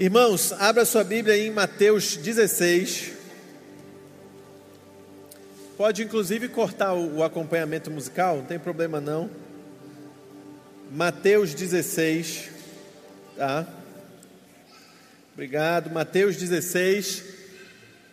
[0.00, 3.14] Irmãos, abra sua Bíblia em Mateus 16.
[5.76, 9.28] Pode inclusive cortar o, acompanhamento musical, não tem problema não.
[10.92, 12.48] Mateus 16,
[13.36, 13.66] tá?
[15.32, 15.90] Obrigado.
[15.90, 17.24] Mateus 16.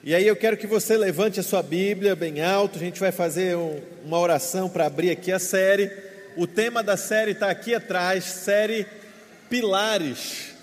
[0.04, 2.78] E aí eu quero que você levante a sua Bíblia bem alto.
[2.78, 5.92] A gente vai fazer um, uma oração para abrir aqui a série.
[6.36, 8.88] O tema da série está aqui atrás, série
[9.52, 10.55] Pilares.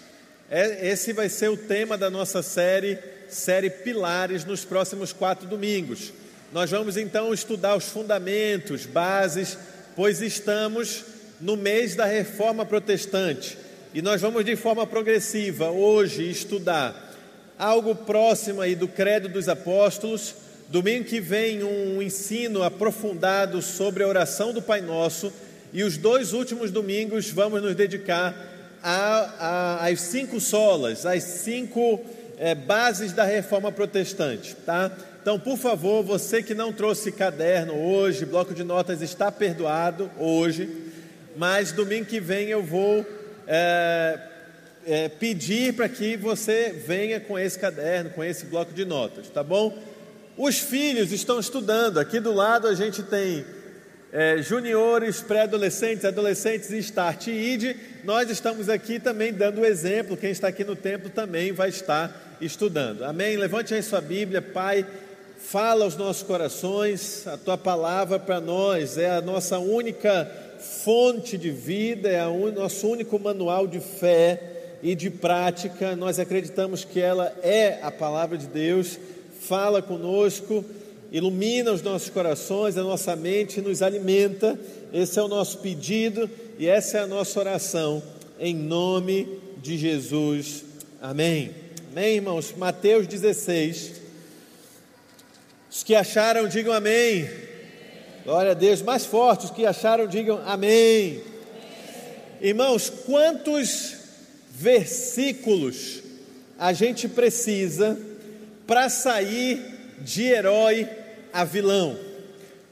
[0.54, 6.12] É, esse vai ser o tema da nossa série, série Pilares, nos próximos quatro domingos.
[6.52, 9.56] Nós vamos então estudar os fundamentos, bases,
[9.96, 11.04] pois estamos
[11.40, 13.56] no mês da reforma protestante
[13.94, 17.14] e nós vamos de forma progressiva hoje estudar
[17.58, 20.34] algo próximo aí do Credo dos Apóstolos.
[20.68, 25.32] Domingo que vem, um ensino aprofundado sobre a oração do Pai Nosso.
[25.72, 28.51] E os dois últimos domingos vamos nos dedicar
[28.82, 32.00] a, a, as cinco solas, as cinco
[32.38, 34.90] é, bases da reforma protestante, tá?
[35.20, 40.68] Então, por favor, você que não trouxe caderno hoje, bloco de notas está perdoado hoje,
[41.36, 43.06] mas domingo que vem eu vou
[43.46, 44.18] é,
[44.84, 49.44] é, pedir para que você venha com esse caderno, com esse bloco de notas, tá
[49.44, 49.78] bom?
[50.36, 53.44] Os filhos estão estudando, aqui do lado a gente tem
[54.12, 57.74] é, juniores, pré-adolescentes, adolescentes e Start ID,
[58.04, 60.18] nós estamos aqui também dando exemplo.
[60.18, 63.04] Quem está aqui no templo também vai estar estudando.
[63.04, 63.38] Amém?
[63.38, 64.86] Levante aí sua Bíblia, Pai.
[65.38, 71.50] Fala aos nossos corações, a tua palavra para nós é a nossa única fonte de
[71.50, 75.96] vida, é o nosso único manual de fé e de prática.
[75.96, 78.98] Nós acreditamos que ela é a palavra de Deus.
[79.40, 80.64] Fala conosco
[81.12, 84.58] ilumina os nossos corações, a nossa mente, nos alimenta.
[84.92, 88.02] Esse é o nosso pedido e essa é a nossa oração,
[88.40, 89.28] em nome
[89.60, 90.64] de Jesus.
[91.02, 91.50] Amém.
[91.90, 92.54] Amém, irmãos?
[92.56, 94.00] Mateus 16.
[95.70, 97.28] Os que acharam, digam amém.
[98.24, 98.80] Glória a Deus.
[98.80, 101.20] Mais forte, os que acharam, digam amém.
[102.40, 103.96] Irmãos, quantos
[104.50, 106.02] versículos
[106.58, 108.00] a gente precisa
[108.66, 109.60] para sair
[110.00, 110.88] de herói
[111.32, 111.98] a vilão?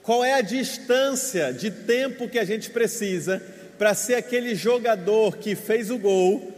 [0.02, 3.42] Qual é a distância de tempo que a gente precisa
[3.78, 6.52] para ser aquele jogador que fez o gol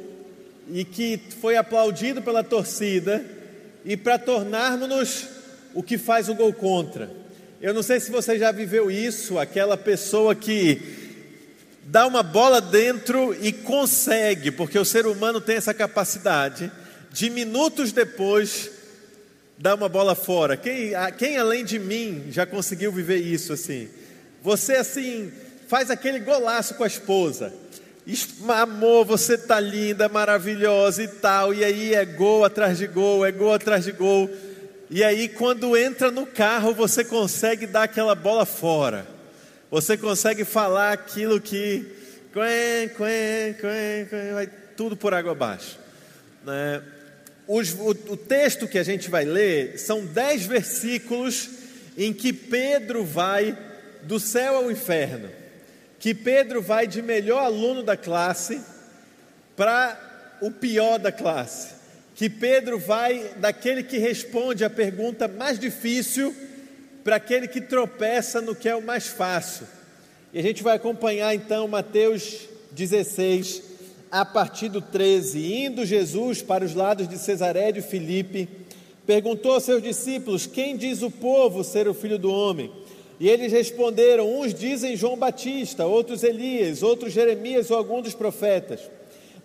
[0.72, 3.24] e que foi aplaudido pela torcida
[3.84, 5.28] e para tornarmos-nos
[5.74, 7.10] o que faz o gol contra?
[7.60, 10.80] Eu não sei se você já viveu isso, aquela pessoa que
[11.84, 16.72] dá uma bola dentro e consegue, porque o ser humano tem essa capacidade
[17.12, 18.70] de minutos depois
[19.58, 20.56] dar uma bola fora.
[20.56, 23.88] Quem, quem além de mim já conseguiu viver isso assim?
[24.42, 25.32] Você assim
[25.68, 27.52] faz aquele golaço com a esposa.
[28.48, 31.54] Amor, você tá linda, maravilhosa e tal.
[31.54, 34.28] E aí é gol atrás de gol, é gol atrás de gol.
[34.90, 39.06] E aí quando entra no carro, você consegue dar aquela bola fora.
[39.70, 41.86] Você consegue falar aquilo que
[42.32, 44.46] quen, quen, quen, vai
[44.76, 45.78] tudo por água abaixo,
[46.44, 46.82] né?
[47.46, 51.48] Os, o, o texto que a gente vai ler são dez versículos
[51.96, 53.56] em que Pedro vai
[54.02, 55.28] do céu ao inferno,
[55.98, 58.60] que Pedro vai de melhor aluno da classe
[59.56, 61.74] para o pior da classe,
[62.14, 66.34] que Pedro vai daquele que responde a pergunta mais difícil
[67.04, 69.66] para aquele que tropeça no que é o mais fácil.
[70.32, 73.62] E a gente vai acompanhar então Mateus 16,
[74.12, 78.46] a partir do 13, indo Jesus para os lados de Cesaré de Filipe,
[79.06, 82.70] perguntou aos seus discípulos: Quem diz o povo ser o filho do homem?
[83.18, 88.80] E eles responderam: Uns dizem João Batista, outros Elias, outros Jeremias ou algum dos profetas.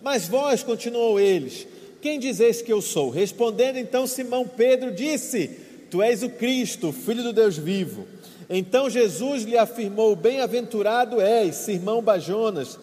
[0.02, 1.66] Mas vós, continuou eles,
[2.02, 3.08] quem dizeis que eu sou?
[3.08, 5.48] Respondendo então Simão Pedro, disse:
[5.90, 8.06] Tu és o Cristo, filho do Deus vivo.
[8.50, 12.78] Então Jesus lhe afirmou: Bem-aventurado és, Simão Bajonas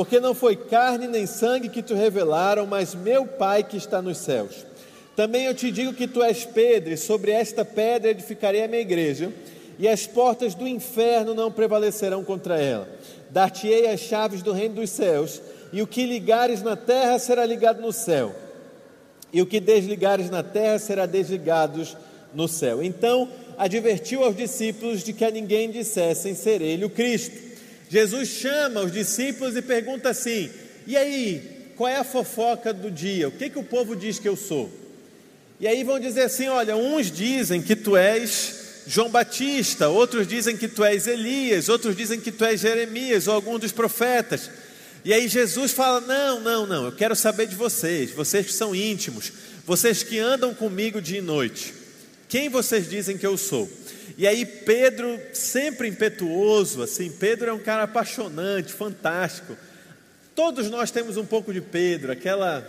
[0.00, 4.16] porque não foi carne nem sangue que te revelaram, mas meu Pai que está nos
[4.16, 4.64] céus.
[5.14, 8.80] Também eu te digo que tu és Pedro, e sobre esta pedra edificarei a minha
[8.80, 9.30] igreja,
[9.78, 12.88] e as portas do inferno não prevalecerão contra ela.
[13.28, 17.82] Dar-te-ei as chaves do reino dos céus, e o que ligares na terra será ligado
[17.82, 18.34] no céu,
[19.30, 21.86] e o que desligares na terra será desligado
[22.32, 22.82] no céu.
[22.82, 27.49] Então advertiu aos discípulos de que a ninguém dissessem ser ele o Cristo.
[27.90, 30.48] Jesus chama os discípulos e pergunta assim:
[30.86, 33.28] e aí, qual é a fofoca do dia?
[33.28, 34.70] O que, que o povo diz que eu sou?
[35.58, 40.56] E aí vão dizer assim: olha, uns dizem que tu és João Batista, outros dizem
[40.56, 44.48] que tu és Elias, outros dizem que tu és Jeremias ou algum dos profetas.
[45.04, 48.74] E aí Jesus fala: Não, não, não, eu quero saber de vocês, vocês que são
[48.74, 49.32] íntimos,
[49.66, 51.74] vocês que andam comigo dia e noite.
[52.28, 53.68] Quem vocês dizem que eu sou?
[54.20, 59.56] E aí Pedro, sempre impetuoso, assim, Pedro é um cara apaixonante, fantástico.
[60.34, 62.62] Todos nós temos um pouco de Pedro, aquela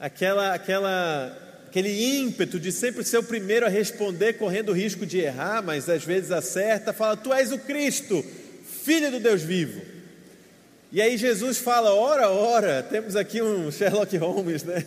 [0.00, 1.36] aquela aquela
[1.68, 5.86] aquele ímpeto de sempre ser o primeiro a responder, correndo o risco de errar, mas
[5.86, 8.24] às vezes acerta, fala: "Tu és o Cristo,
[8.82, 9.82] filho do Deus vivo".
[10.90, 14.82] E aí Jesus fala: "Ora, ora, temos aqui um Sherlock Holmes, né?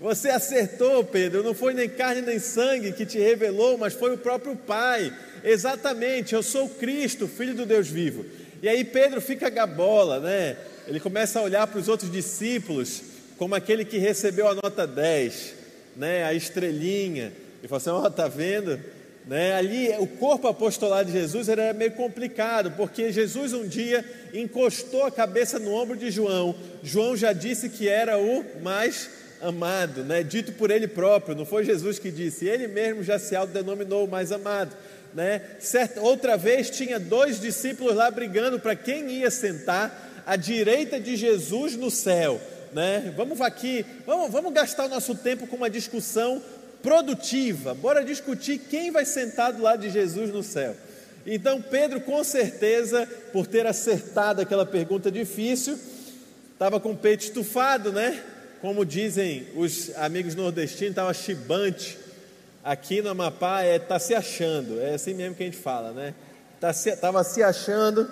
[0.00, 4.18] Você acertou, Pedro, não foi nem carne nem sangue que te revelou, mas foi o
[4.18, 5.12] próprio Pai.
[5.44, 8.24] Exatamente, eu sou Cristo, filho do Deus vivo.
[8.62, 10.56] E aí Pedro fica gabola, né?
[10.88, 13.02] Ele começa a olhar para os outros discípulos
[13.36, 15.54] como aquele que recebeu a nota 10,
[15.94, 16.24] né?
[16.24, 17.30] A estrelinha.
[17.62, 18.80] E fala assim: "Ó, oh, tá vendo?
[19.26, 19.54] Né?
[19.54, 24.02] Ali, o corpo apostolar de Jesus era meio complicado, porque Jesus um dia
[24.32, 26.54] encostou a cabeça no ombro de João.
[26.82, 29.10] João já disse que era o mais
[29.42, 30.22] amado, né?
[30.22, 34.10] dito por ele próprio, não foi Jesus que disse, ele mesmo já se autodenominou o
[34.10, 34.76] mais amado.
[35.14, 35.42] Né?
[35.58, 41.16] Certa, outra vez tinha dois discípulos lá brigando para quem ia sentar à direita de
[41.16, 42.40] Jesus no céu.
[42.72, 43.12] Né?
[43.16, 46.40] Vamos aqui, vamos, vamos gastar o nosso tempo com uma discussão
[46.82, 50.74] produtiva, bora discutir quem vai sentar do lado de Jesus no céu.
[51.26, 55.78] Então, Pedro, com certeza, por ter acertado aquela pergunta difícil,
[56.52, 58.22] estava com o peito estufado, né?
[58.60, 61.98] Como dizem os amigos nordestinos, estava chibante.
[62.62, 66.14] Aqui no Amapá é tá se achando, é assim mesmo que a gente fala, né?
[66.60, 68.06] Tá se, tava se achando,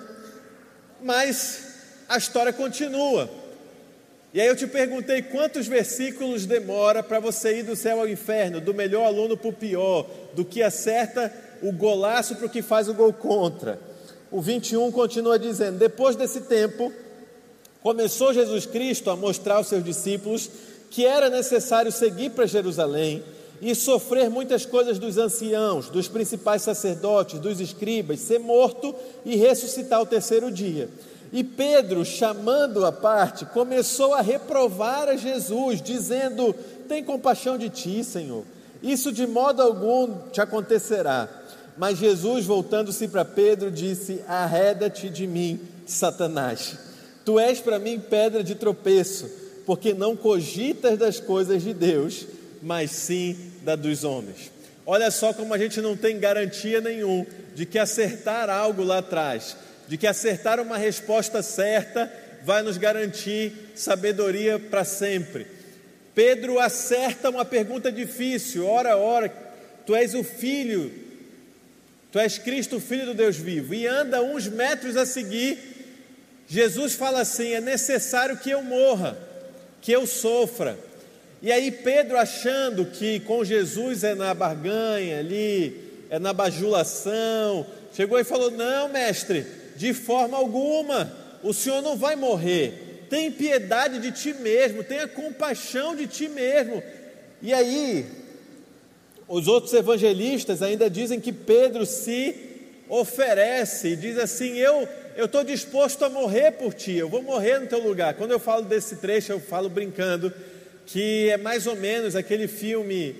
[1.03, 1.67] mas
[2.07, 3.29] a história continua.
[4.33, 8.59] E aí eu te perguntei quantos versículos demora para você ir do céu ao inferno,
[8.59, 11.31] do melhor aluno para o pior, do que acerta
[11.61, 13.79] o golaço para o que faz o gol contra.
[14.31, 16.91] O 21 continua dizendo: depois desse tempo,
[17.81, 20.49] Começou Jesus Cristo a mostrar aos seus discípulos
[20.89, 23.23] que era necessário seguir para Jerusalém
[23.61, 28.93] e sofrer muitas coisas dos anciãos, dos principais sacerdotes, dos escribas, ser morto
[29.25, 30.89] e ressuscitar o terceiro dia.
[31.31, 36.55] E Pedro, chamando a parte, começou a reprovar a Jesus, dizendo:
[36.87, 38.43] Tem compaixão de ti, Senhor.
[38.81, 41.29] Isso de modo algum te acontecerá.
[41.77, 46.88] Mas Jesus, voltando-se para Pedro, disse: Arreda-te de mim, Satanás
[47.25, 49.29] Tu és para mim pedra de tropeço,
[49.65, 52.25] porque não cogitas das coisas de Deus,
[52.61, 54.51] mas sim da dos homens.
[54.85, 59.55] Olha só como a gente não tem garantia nenhum de que acertar algo lá atrás,
[59.87, 62.11] de que acertar uma resposta certa
[62.43, 65.45] vai nos garantir sabedoria para sempre.
[66.15, 69.29] Pedro acerta uma pergunta difícil, ora, ora,
[69.85, 70.91] tu és o filho,
[72.11, 75.78] tu és Cristo, filho do Deus vivo, e anda uns metros a seguir
[76.49, 79.15] Jesus fala assim: é necessário que eu morra,
[79.81, 80.77] que eu sofra.
[81.41, 87.65] E aí Pedro, achando que com Jesus é na barganha ali, é na bajulação,
[87.95, 89.45] chegou e falou: Não, mestre,
[89.77, 91.13] de forma alguma,
[91.43, 93.05] o senhor não vai morrer.
[93.11, 96.81] Tem piedade de ti mesmo, tenha compaixão de ti mesmo.
[97.41, 98.05] E aí,
[99.27, 102.35] os outros evangelistas ainda dizem que Pedro se
[102.89, 107.67] oferece, diz assim: Eu eu estou disposto a morrer por ti, eu vou morrer no
[107.67, 108.13] teu lugar.
[108.13, 110.31] Quando eu falo desse trecho, eu falo brincando
[110.85, 113.13] que é mais ou menos aquele filme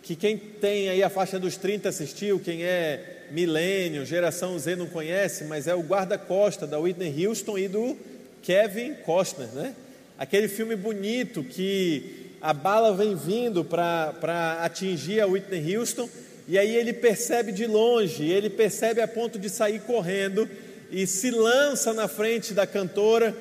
[0.00, 4.86] que quem tem aí a faixa dos 30 assistiu, quem é milênio, geração Z não
[4.86, 7.98] conhece, mas é o Guarda-Costa da Whitney Houston e do
[8.44, 9.74] Kevin Costner, né?
[10.16, 16.08] Aquele filme bonito que a bala vem vindo para atingir a Whitney Houston
[16.46, 20.48] e aí ele percebe de longe, ele percebe a ponto de sair correndo
[20.90, 23.34] e se lança na frente da cantora,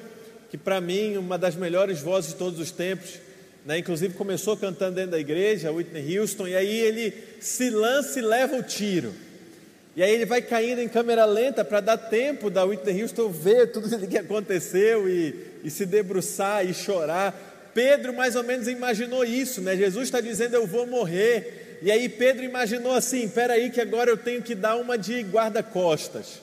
[0.49, 3.19] que para mim uma das melhores vozes de todos os tempos,
[3.65, 3.77] né?
[3.77, 8.55] inclusive começou cantando dentro da igreja, Whitney Houston, e aí ele se lança e leva
[8.55, 9.13] o tiro.
[9.95, 13.71] E aí ele vai caindo em câmera lenta para dar tempo da Whitney Houston ver
[13.71, 17.71] tudo o que aconteceu e, e se debruçar e chorar.
[17.73, 19.75] Pedro mais ou menos imaginou isso, né?
[19.75, 21.79] Jesus está dizendo eu vou morrer.
[21.81, 26.41] E aí Pedro imaginou assim: peraí, que agora eu tenho que dar uma de guarda-costas.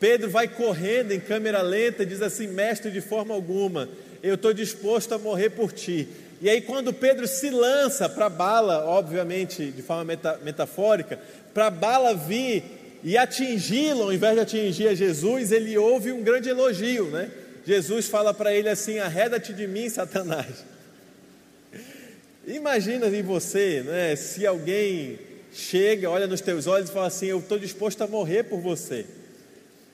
[0.00, 3.88] Pedro vai correndo em câmera lenta e diz assim: Mestre, de forma alguma,
[4.22, 6.08] eu estou disposto a morrer por ti.
[6.40, 11.18] E aí, quando Pedro se lança para a bala, obviamente de forma meta, metafórica,
[11.52, 12.62] para a bala vir
[13.02, 17.28] e atingi-lo, ao invés de atingir a Jesus, ele ouve um grande elogio, né?
[17.66, 20.64] Jesus fala para ele assim: Arreda-te de mim, Satanás.
[22.46, 24.14] Imagina em você, né?
[24.14, 25.18] Se alguém
[25.52, 29.04] chega, olha nos teus olhos e fala assim: Eu estou disposto a morrer por você.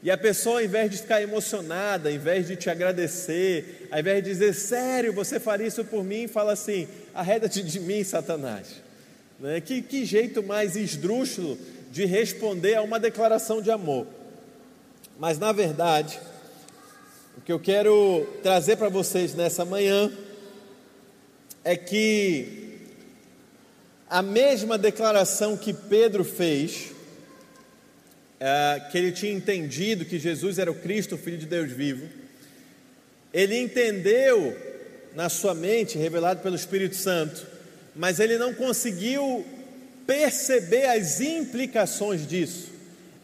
[0.04, 4.22] E a pessoa, ao invés de ficar emocionada, ao invés de te agradecer, ao invés
[4.22, 8.82] de dizer, sério, você faria isso por mim, fala assim: arreda-te de mim, Satanás.
[9.40, 9.62] Né?
[9.62, 11.58] Que, que jeito mais esdrúxulo
[11.90, 14.06] de responder a uma declaração de amor.
[15.18, 16.20] Mas, na verdade,
[17.38, 20.12] o que eu quero trazer para vocês nessa manhã
[21.64, 22.78] é que
[24.10, 26.93] a mesma declaração que Pedro fez,
[28.40, 32.08] é, que ele tinha entendido que Jesus era o Cristo, o Filho de Deus vivo,
[33.32, 34.56] ele entendeu
[35.14, 37.46] na sua mente, revelado pelo Espírito Santo,
[37.94, 39.44] mas ele não conseguiu
[40.06, 42.72] perceber as implicações disso.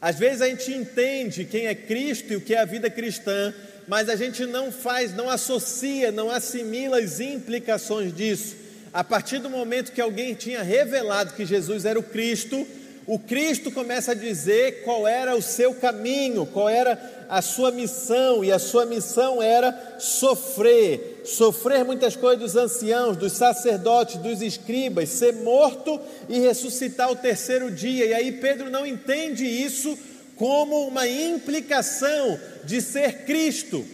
[0.00, 3.52] Às vezes a gente entende quem é Cristo e o que é a vida cristã,
[3.86, 8.56] mas a gente não faz, não associa, não assimila as implicações disso.
[8.92, 12.66] A partir do momento que alguém tinha revelado que Jesus era o Cristo,
[13.06, 18.44] o Cristo começa a dizer qual era o seu caminho, qual era a sua missão,
[18.44, 25.08] e a sua missão era sofrer, sofrer muitas coisas dos anciãos, dos sacerdotes, dos escribas,
[25.08, 28.06] ser morto e ressuscitar o terceiro dia.
[28.06, 29.96] E aí Pedro não entende isso
[30.36, 33.84] como uma implicação de ser Cristo.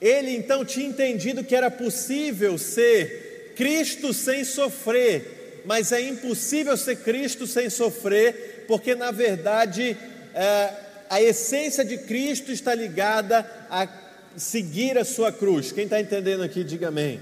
[0.00, 6.96] Ele então tinha entendido que era possível ser Cristo sem sofrer mas é impossível ser
[6.96, 9.96] Cristo sem sofrer, porque na verdade
[10.34, 10.70] é,
[11.08, 13.88] a essência de Cristo está ligada a
[14.36, 15.72] seguir a sua cruz.
[15.72, 17.20] Quem está entendendo aqui, diga amém.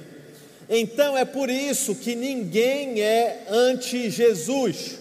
[0.69, 4.97] Então é por isso que ninguém é anti-Jesus,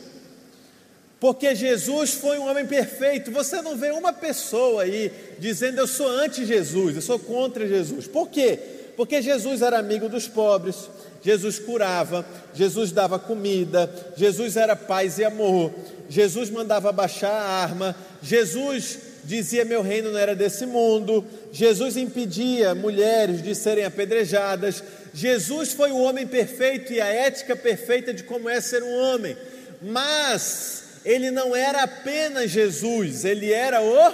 [1.20, 3.32] porque Jesus foi um homem perfeito.
[3.32, 8.08] Você não vê uma pessoa aí dizendo eu sou anti-Jesus, eu sou contra Jesus.
[8.08, 8.77] Por quê?
[8.98, 10.90] Porque Jesus era amigo dos pobres,
[11.24, 13.88] Jesus curava, Jesus dava comida,
[14.18, 15.72] Jesus era paz e amor,
[16.10, 22.74] Jesus mandava baixar a arma, Jesus dizia: Meu reino não era desse mundo, Jesus impedia
[22.74, 28.50] mulheres de serem apedrejadas, Jesus foi o homem perfeito e a ética perfeita de como
[28.50, 29.38] é ser um homem,
[29.80, 34.14] mas ele não era apenas Jesus, ele era o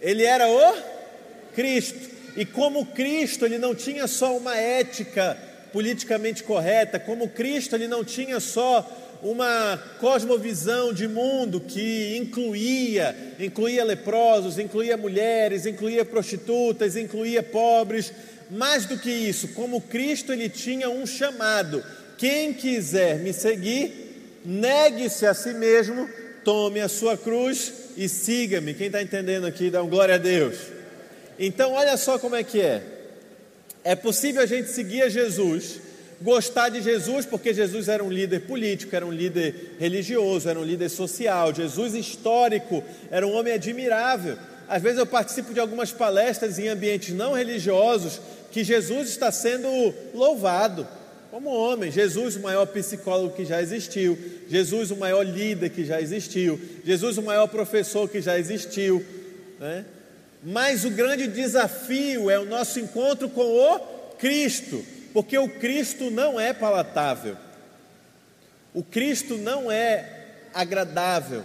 [0.00, 0.74] ele era o
[1.54, 2.13] Cristo.
[2.36, 5.36] E como Cristo, ele não tinha só uma ética
[5.72, 8.88] politicamente correta, como Cristo ele não tinha só
[9.22, 18.12] uma cosmovisão de mundo que incluía, incluía leprosos, incluía mulheres, incluía prostitutas, incluía pobres,
[18.50, 21.82] mais do que isso, como Cristo ele tinha um chamado:
[22.18, 26.08] quem quiser me seguir, negue-se a si mesmo,
[26.44, 28.74] tome a sua cruz e siga-me.
[28.74, 30.73] Quem está entendendo aqui, dá um glória a Deus.
[31.38, 32.82] Então, olha só como é que é.
[33.82, 35.80] É possível a gente seguir a Jesus,
[36.22, 40.64] gostar de Jesus, porque Jesus era um líder político, era um líder religioso, era um
[40.64, 41.54] líder social.
[41.54, 44.38] Jesus histórico, era um homem admirável.
[44.68, 49.68] Às vezes eu participo de algumas palestras em ambientes não religiosos que Jesus está sendo
[50.14, 50.86] louvado
[51.30, 51.90] como homem.
[51.90, 54.16] Jesus, o maior psicólogo que já existiu.
[54.48, 56.58] Jesus, o maior líder que já existiu.
[56.84, 59.04] Jesus, o maior professor que já existiu.
[59.58, 59.84] Né?
[60.44, 63.78] Mas o grande desafio é o nosso encontro com o
[64.18, 64.84] Cristo,
[65.14, 67.34] porque o Cristo não é palatável,
[68.74, 70.06] o Cristo não é
[70.52, 71.42] agradável.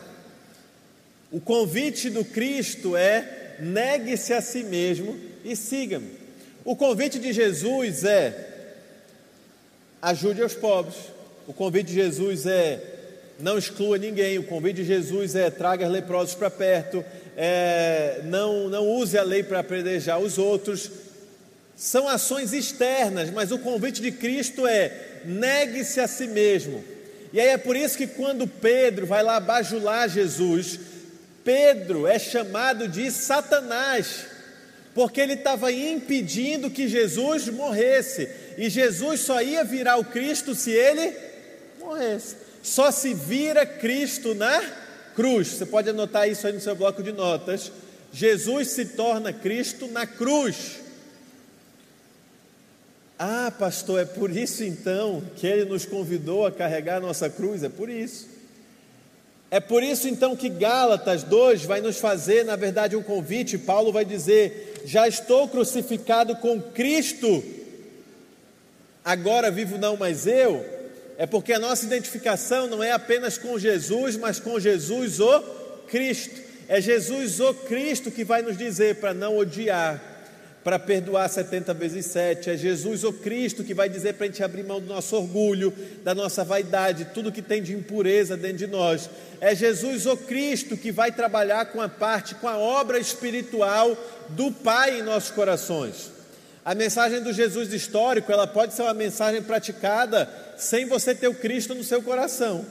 [1.32, 6.18] O convite do Cristo é: negue-se a si mesmo e siga-me.
[6.66, 8.76] O convite de Jesus é:
[10.02, 10.98] ajude os pobres.
[11.48, 12.82] O convite de Jesus é:
[13.40, 14.40] não exclua ninguém.
[14.40, 19.24] O convite de Jesus é: traga os leprosos para perto é, não, não use a
[19.24, 20.92] lei para apedrejar os outros.
[21.76, 26.84] São ações externas, mas o convite de Cristo é: negue-se a si mesmo.
[27.32, 30.80] E aí é por isso que quando Pedro vai lá bajular Jesus,
[31.44, 34.26] Pedro é chamado de Satanás,
[34.94, 40.72] porque ele estava impedindo que Jesus morresse, e Jesus só ia virar o Cristo se
[40.72, 41.16] ele
[41.80, 42.36] morresse.
[42.62, 44.62] Só se vira Cristo na
[45.20, 45.50] cruz.
[45.50, 47.74] Você pode anotar isso aí no seu bloco de notas.
[48.14, 50.80] Jesus se torna Cristo na cruz.
[53.20, 57.64] Ah, pastor, é por isso então que ele nos convidou a carregar a nossa cruz?
[57.64, 58.30] É por isso.
[59.52, 63.58] É por isso então que Gálatas 2 vai nos fazer, na verdade, um convite.
[63.58, 67.44] Paulo vai dizer: Já estou crucificado com Cristo,
[69.04, 70.66] agora vivo não mais eu,
[71.20, 75.42] é porque a nossa identificação não é apenas com Jesus, mas com Jesus o
[75.90, 76.40] Cristo.
[76.66, 80.02] É Jesus o Cristo que vai nos dizer para não odiar,
[80.64, 82.52] para perdoar 70 vezes 7.
[82.52, 85.74] É Jesus o Cristo que vai dizer para a gente abrir mão do nosso orgulho,
[86.06, 89.10] da nossa vaidade, tudo que tem de impureza dentro de nós.
[89.42, 93.94] É Jesus o Cristo que vai trabalhar com a parte, com a obra espiritual
[94.30, 96.18] do Pai em nossos corações.
[96.64, 101.34] A mensagem do Jesus histórico, ela pode ser uma mensagem praticada sem você ter o
[101.34, 102.66] Cristo no seu coração.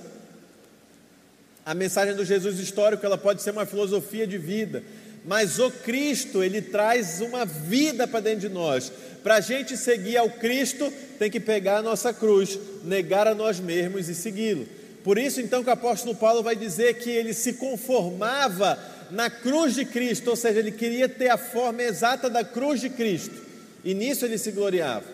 [1.64, 4.82] A mensagem do Jesus histórico, ela pode ser uma filosofia de vida,
[5.24, 8.90] mas o Cristo, ele traz uma vida para dentro de nós.
[9.22, 13.60] Para a gente seguir ao Cristo, tem que pegar a nossa cruz, negar a nós
[13.60, 14.66] mesmos e segui-lo.
[15.04, 18.78] Por isso, então, que o apóstolo Paulo vai dizer que ele se conformava
[19.10, 22.90] na cruz de Cristo, ou seja, ele queria ter a forma exata da cruz de
[22.90, 23.47] Cristo,
[23.84, 25.06] e nisso ele se gloriava.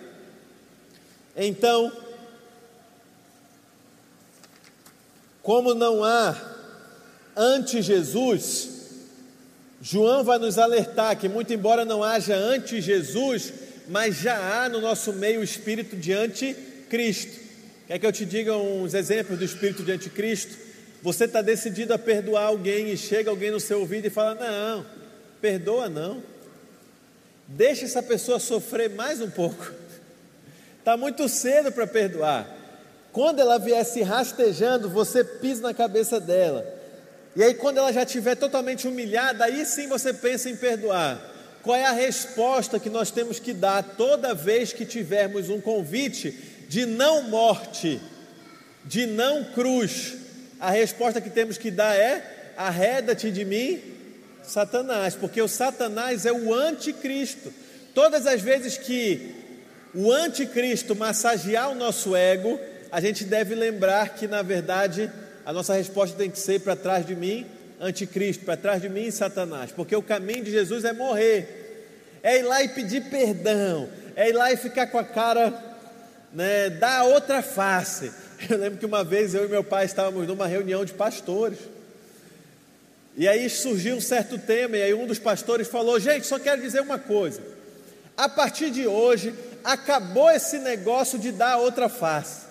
[1.36, 1.92] Então,
[5.42, 6.36] como não há
[7.36, 8.70] anti-Jesus,
[9.82, 13.52] João vai nos alertar que, muito embora não haja anti-Jesus,
[13.88, 17.44] mas já há no nosso meio o espírito de anticristo.
[17.86, 20.56] Quer que eu te diga uns exemplos do espírito de anticristo?
[21.02, 24.86] Você está decidido a perdoar alguém e chega alguém no seu ouvido e fala: Não,
[25.38, 26.22] perdoa não.
[27.46, 29.72] Deixa essa pessoa sofrer mais um pouco.
[30.78, 32.48] Está muito cedo para perdoar.
[33.12, 36.66] Quando ela vier se rastejando, você pisa na cabeça dela.
[37.36, 41.20] E aí, quando ela já estiver totalmente humilhada, aí sim você pensa em perdoar.
[41.62, 46.30] Qual é a resposta que nós temos que dar toda vez que tivermos um convite
[46.68, 48.00] de não morte,
[48.84, 50.16] de não cruz?
[50.60, 53.93] A resposta que temos que dar é: arreda-te de mim,
[54.46, 57.52] Satanás, porque o Satanás é o anticristo.
[57.94, 59.34] Todas as vezes que
[59.94, 62.58] o anticristo massagear o nosso ego,
[62.90, 65.10] a gente deve lembrar que, na verdade,
[65.46, 67.46] a nossa resposta tem que ser para trás de mim,
[67.80, 72.42] anticristo, para trás de mim, Satanás, porque o caminho de Jesus é morrer, é ir
[72.42, 75.52] lá e pedir perdão, é ir lá e ficar com a cara,
[76.32, 78.12] né, dar outra face.
[78.48, 81.58] Eu lembro que uma vez eu e meu pai estávamos numa reunião de pastores,
[83.16, 86.60] e aí surgiu um certo tema, e aí um dos pastores falou: Gente, só quero
[86.60, 87.42] dizer uma coisa,
[88.16, 92.44] a partir de hoje, acabou esse negócio de dar outra face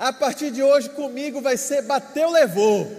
[0.00, 2.90] a partir de hoje comigo vai ser bateu, levou.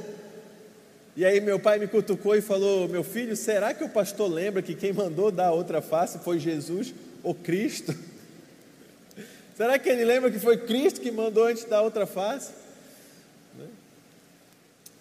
[1.17, 4.61] E aí meu pai me cutucou e falou: Meu filho, será que o pastor lembra
[4.61, 7.95] que quem mandou dar outra face foi Jesus, o Cristo?
[9.57, 12.51] Será que ele lembra que foi Cristo que mandou antes dar outra face?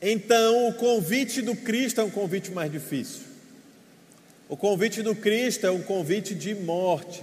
[0.02, 3.22] Então, o convite do Cristo é um convite mais difícil.
[4.48, 7.22] O convite do Cristo é um convite de morte,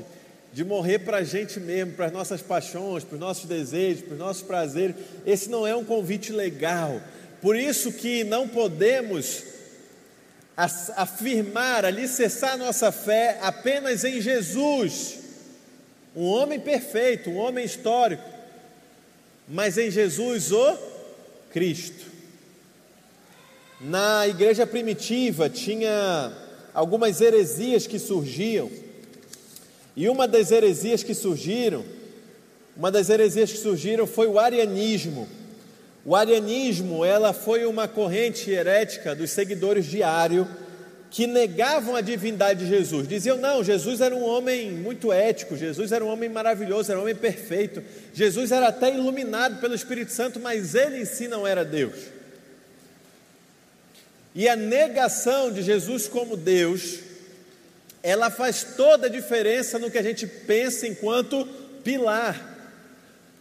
[0.53, 4.13] de morrer para a gente mesmo, para as nossas paixões, para os nossos desejos, para
[4.13, 4.95] os nossos prazeres.
[5.25, 7.01] Esse não é um convite legal.
[7.41, 9.43] Por isso que não podemos
[10.95, 15.19] afirmar, alicerçar nossa fé apenas em Jesus,
[16.15, 18.23] um homem perfeito, um homem histórico,
[19.47, 20.77] mas em Jesus o
[21.51, 22.16] Cristo.
[23.79, 26.31] Na igreja primitiva tinha
[26.73, 28.71] algumas heresias que surgiam,
[29.95, 31.85] e uma das heresias que surgiram,
[32.75, 35.27] uma das heresias que surgiram foi o arianismo.
[36.03, 40.47] O arianismo, ela foi uma corrente herética dos seguidores de Ario
[41.11, 43.07] que negavam a divindade de Jesus.
[43.07, 47.03] Diziam: "Não, Jesus era um homem muito ético, Jesus era um homem maravilhoso, era um
[47.03, 47.83] homem perfeito.
[48.13, 52.16] Jesus era até iluminado pelo Espírito Santo, mas ele em si não era Deus."
[54.35, 57.07] E a negação de Jesus como Deus
[58.03, 61.45] ela faz toda a diferença no que a gente pensa enquanto
[61.83, 62.55] pilar.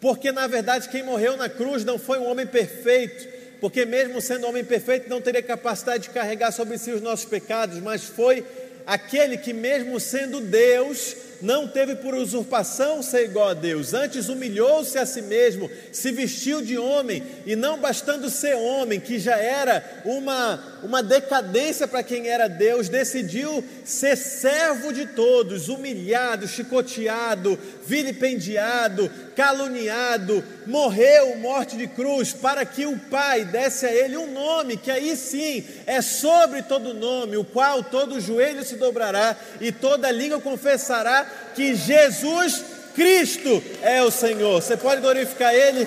[0.00, 3.28] Porque na verdade quem morreu na cruz não foi um homem perfeito,
[3.60, 7.78] porque mesmo sendo homem perfeito não teria capacidade de carregar sobre si os nossos pecados,
[7.78, 8.44] mas foi
[8.86, 14.98] aquele que mesmo sendo Deus, não teve por usurpação ser igual a Deus, antes humilhou-se
[14.98, 20.02] a si mesmo, se vestiu de homem, e não bastando ser homem, que já era
[20.04, 29.10] uma, uma decadência para quem era Deus, decidiu ser servo de todos, humilhado, chicoteado, vilipendiado,
[29.36, 34.90] caluniado, morreu morte de cruz, para que o Pai desse a ele um nome, que
[34.90, 40.40] aí sim é sobre todo nome, o qual todo joelho se dobrará e toda língua
[40.40, 44.62] confessará que Jesus Cristo é o Senhor.
[44.62, 45.86] Você pode glorificar Ele?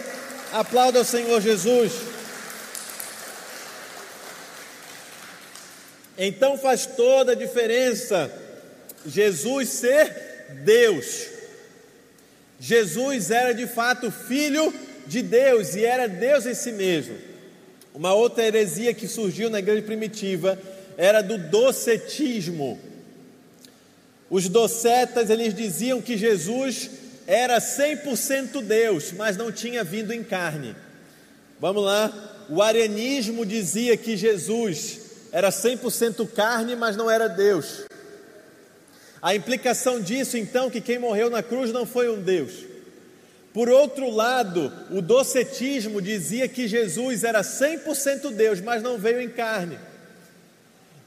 [0.52, 1.92] Aplauda o Senhor Jesus.
[6.18, 8.32] Então faz toda a diferença
[9.06, 11.28] Jesus ser Deus.
[12.60, 14.74] Jesus era de fato filho
[15.08, 17.16] de Deus e era Deus em si mesmo.
[17.94, 20.60] Uma outra heresia que surgiu na igreja primitiva
[20.98, 22.80] era do docetismo.
[24.30, 26.90] Os docetas, eles diziam que Jesus
[27.26, 30.76] era 100% Deus, mas não tinha vindo em carne.
[31.60, 35.00] Vamos lá, o arianismo dizia que Jesus
[35.32, 37.84] era 100% carne, mas não era Deus.
[39.22, 42.70] A implicação disso, então, que quem morreu na cruz não foi um Deus.
[43.54, 49.30] Por outro lado, o docetismo dizia que Jesus era 100% Deus, mas não veio em
[49.30, 49.78] carne.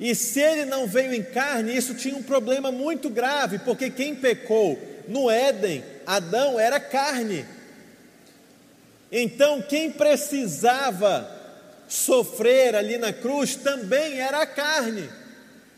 [0.02, 4.16] E se ele não veio em carne, isso tinha um problema muito grave, porque quem
[4.16, 7.46] pecou no Éden, Adão, era carne.
[9.12, 11.30] Então, quem precisava
[11.86, 15.08] sofrer ali na cruz também era a carne,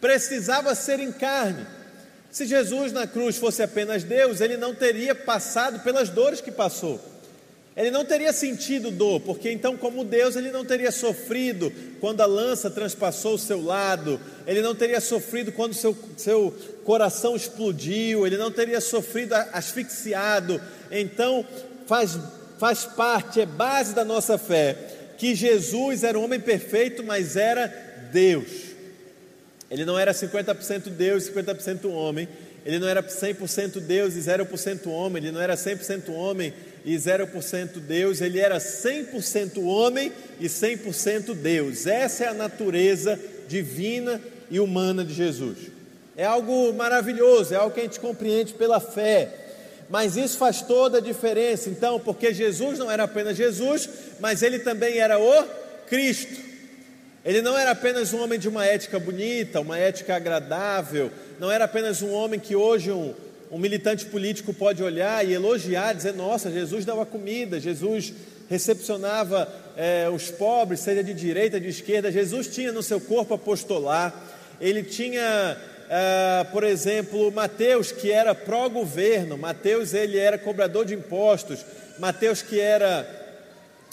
[0.00, 1.66] precisava ser em carne.
[2.30, 6.98] Se Jesus na cruz fosse apenas Deus, ele não teria passado pelas dores que passou.
[7.76, 12.26] Ele não teria sentido dor, porque então, como Deus, ele não teria sofrido quando a
[12.26, 18.36] lança transpassou o seu lado, ele não teria sofrido quando seu, seu coração explodiu, ele
[18.36, 20.60] não teria sofrido asfixiado.
[20.88, 21.44] Então,
[21.86, 22.16] faz,
[22.60, 24.76] faz parte, é base da nossa fé,
[25.18, 27.66] que Jesus era um homem perfeito, mas era
[28.12, 28.74] Deus.
[29.68, 32.28] Ele não era 50% Deus e 50% homem.
[32.64, 35.22] Ele não era 100% Deus e 0% homem.
[35.22, 36.54] Ele não era 100% homem
[36.84, 38.20] e 0% Deus.
[38.20, 41.86] Ele era 100% homem e 100% Deus.
[41.86, 43.18] Essa é a natureza
[43.48, 44.20] divina
[44.50, 45.58] e humana de Jesus.
[46.16, 49.44] É algo maravilhoso, é algo que a gente compreende pela fé.
[49.88, 53.88] Mas isso faz toda a diferença, então, porque Jesus não era apenas Jesus,
[54.20, 55.44] mas ele também era o
[55.86, 56.40] Cristo.
[57.24, 61.64] Ele não era apenas um homem de uma ética bonita, uma ética agradável, não era
[61.64, 63.14] apenas um homem que hoje um,
[63.54, 68.12] um militante político pode olhar e elogiar, dizer: Nossa, Jesus dava comida, Jesus
[68.50, 72.10] recepcionava é, os pobres, seja de direita, de esquerda.
[72.10, 74.12] Jesus tinha no seu corpo apostolar,
[74.60, 75.56] ele tinha,
[75.88, 81.64] é, por exemplo, Mateus, que era pró-governo, Mateus ele era cobrador de impostos,
[81.96, 83.08] Mateus que era,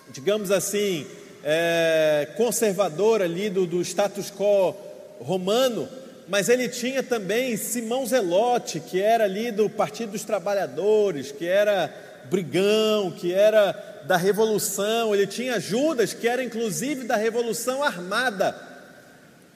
[0.10, 1.06] digamos assim,
[1.44, 4.76] é, conservador ali do, do status quo
[5.20, 5.88] romano,
[6.28, 11.94] mas ele tinha também Simão Zelote, que era ali do Partido dos Trabalhadores, que era
[12.30, 18.56] brigão, que era da Revolução, ele tinha Judas, que era inclusive da Revolução Armada.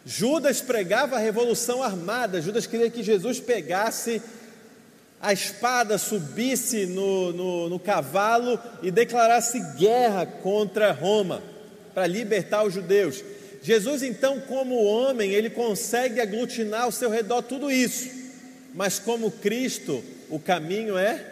[0.05, 4.21] Judas pregava a Revolução Armada, Judas queria que Jesus pegasse
[5.21, 11.41] a espada, subisse no, no, no cavalo e declarasse guerra contra Roma
[11.93, 13.23] para libertar os judeus.
[13.65, 18.07] Jesus, então, como homem, ele consegue aglutinar ao seu redor tudo isso,
[18.75, 21.25] mas como Cristo, o caminho é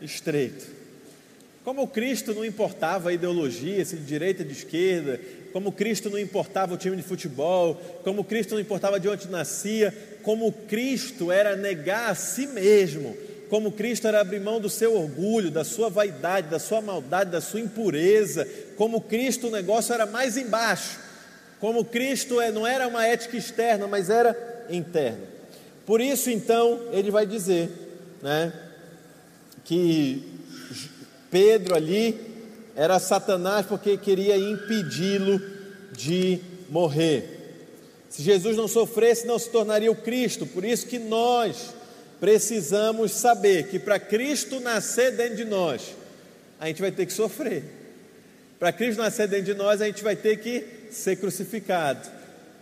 [0.00, 0.64] estreito.
[1.62, 5.20] Como Cristo não importava a ideologia, se de direita, de esquerda,
[5.52, 9.94] como Cristo não importava o time de futebol, como Cristo não importava de onde nascia,
[10.22, 13.14] como Cristo era negar a si mesmo,
[13.50, 17.42] como Cristo era abrir mão do seu orgulho, da sua vaidade, da sua maldade, da
[17.42, 21.03] sua impureza, como Cristo o negócio era mais embaixo,
[21.64, 24.36] como Cristo é, não era uma ética externa, mas era
[24.68, 25.26] interna.
[25.86, 27.70] Por isso, então, ele vai dizer
[28.20, 28.52] né,
[29.64, 30.22] que
[31.30, 32.20] Pedro ali
[32.76, 35.40] era Satanás porque queria impedi-lo
[35.90, 37.64] de morrer.
[38.10, 40.44] Se Jesus não sofresse, não se tornaria o Cristo.
[40.44, 41.70] Por isso que nós
[42.20, 45.94] precisamos saber que para Cristo nascer dentro de nós,
[46.60, 47.64] a gente vai ter que sofrer.
[48.58, 52.08] Para Cristo nascer dentro de nós, a gente vai ter que ser crucificado.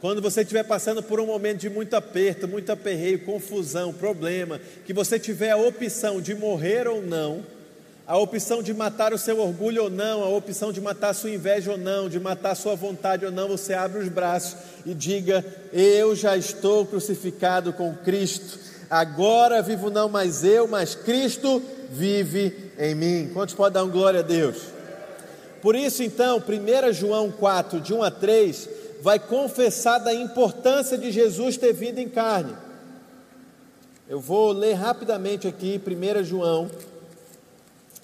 [0.00, 4.92] Quando você estiver passando por um momento de muito aperto, muito aperreio, confusão, problema, que
[4.92, 7.44] você tiver a opção de morrer ou não,
[8.04, 11.30] a opção de matar o seu orgulho ou não, a opção de matar a sua
[11.30, 14.92] inveja ou não, de matar a sua vontade ou não, você abre os braços e
[14.92, 18.58] diga: Eu já estou crucificado com Cristo.
[18.90, 23.30] Agora vivo não mais eu, mas Cristo vive em mim.
[23.32, 24.81] Quantos podem dar um glória a Deus?
[25.62, 28.68] Por isso, então, 1 João 4, de 1 a 3,
[29.00, 32.52] vai confessar da importância de Jesus ter vindo em carne.
[34.08, 36.68] Eu vou ler rapidamente aqui, 1 João.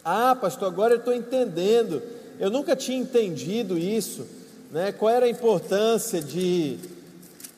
[0.05, 2.01] Ah, pastor, agora eu estou entendendo.
[2.39, 4.25] Eu nunca tinha entendido isso.
[4.71, 4.93] Né?
[4.93, 6.79] Qual era a importância de,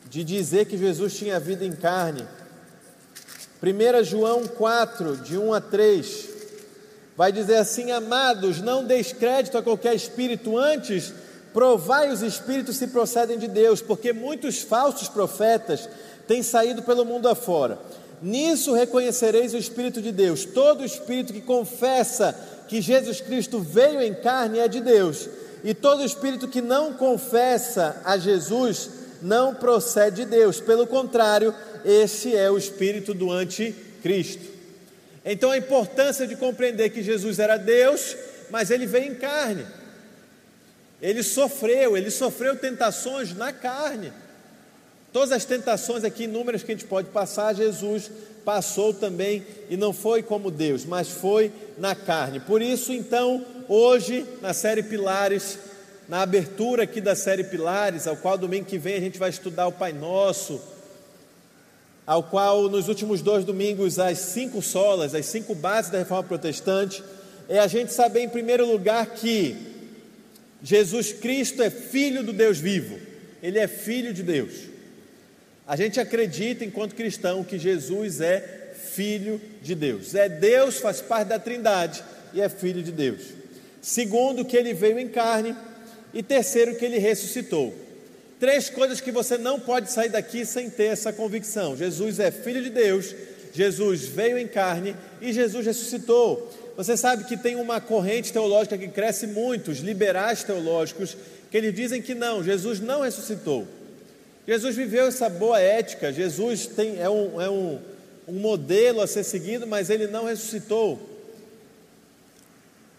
[0.09, 2.27] de dizer que Jesus tinha vindo em carne?
[3.63, 6.30] 1 João 4, de 1 a 3
[7.21, 11.13] vai dizer assim: Amados, não deis crédito a qualquer espírito, antes
[11.53, 15.87] provai os espíritos se procedem de Deus, porque muitos falsos profetas
[16.27, 17.79] têm saído pelo mundo afora.
[18.23, 20.47] Nisso reconhecereis o Espírito de Deus.
[20.47, 22.35] Todo espírito que confessa
[22.67, 25.29] que Jesus Cristo veio em carne é de Deus,
[25.63, 28.89] e todo espírito que não confessa a Jesus
[29.21, 30.59] não procede de Deus.
[30.59, 31.55] Pelo contrário,
[31.85, 34.60] esse é o espírito do anticristo.
[35.25, 38.17] Então a importância de compreender que Jesus era Deus,
[38.51, 39.67] mas ele veio em carne.
[41.01, 44.13] Ele sofreu, ele sofreu tentações na carne.
[45.13, 48.11] Todas as tentações aqui, inúmeras que a gente pode passar, Jesus
[48.45, 52.41] passou também e não foi como Deus, mas foi na carne.
[52.41, 55.59] Por isso, então, hoje, na série Pilares,
[56.09, 59.67] na abertura aqui da série Pilares, ao qual domingo que vem a gente vai estudar
[59.67, 60.61] o Pai Nosso,
[62.07, 67.03] ao qual nos últimos dois domingos as cinco solas, as cinco bases da reforma protestante,
[67.49, 69.57] é a gente saber, em primeiro lugar, que
[70.63, 72.99] Jesus Cristo é filho do Deus vivo,
[73.43, 74.53] ele é filho de Deus.
[75.67, 80.15] A gente acredita, enquanto cristão, que Jesus é filho de Deus.
[80.15, 82.03] É Deus, faz parte da Trindade
[82.35, 83.21] e é filho de Deus.
[83.81, 85.55] Segundo, que ele veio em carne.
[86.13, 87.73] E terceiro, que ele ressuscitou.
[88.41, 92.63] Três coisas que você não pode sair daqui sem ter essa convicção: Jesus é filho
[92.63, 93.15] de Deus,
[93.53, 96.51] Jesus veio em carne e Jesus ressuscitou.
[96.75, 101.15] Você sabe que tem uma corrente teológica que cresce muito, os liberais teológicos,
[101.51, 103.69] que eles dizem que não, Jesus não ressuscitou.
[104.49, 107.79] Jesus viveu essa boa ética, Jesus tem, é, um, é um,
[108.27, 111.10] um modelo a ser seguido, mas ele não ressuscitou.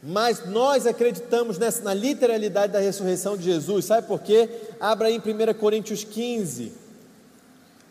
[0.04, 4.50] Mas nós acreditamos nessa, na literalidade da ressurreição de Jesus, sabe por quê?
[4.80, 6.72] Abra aí em 1 Coríntios 15.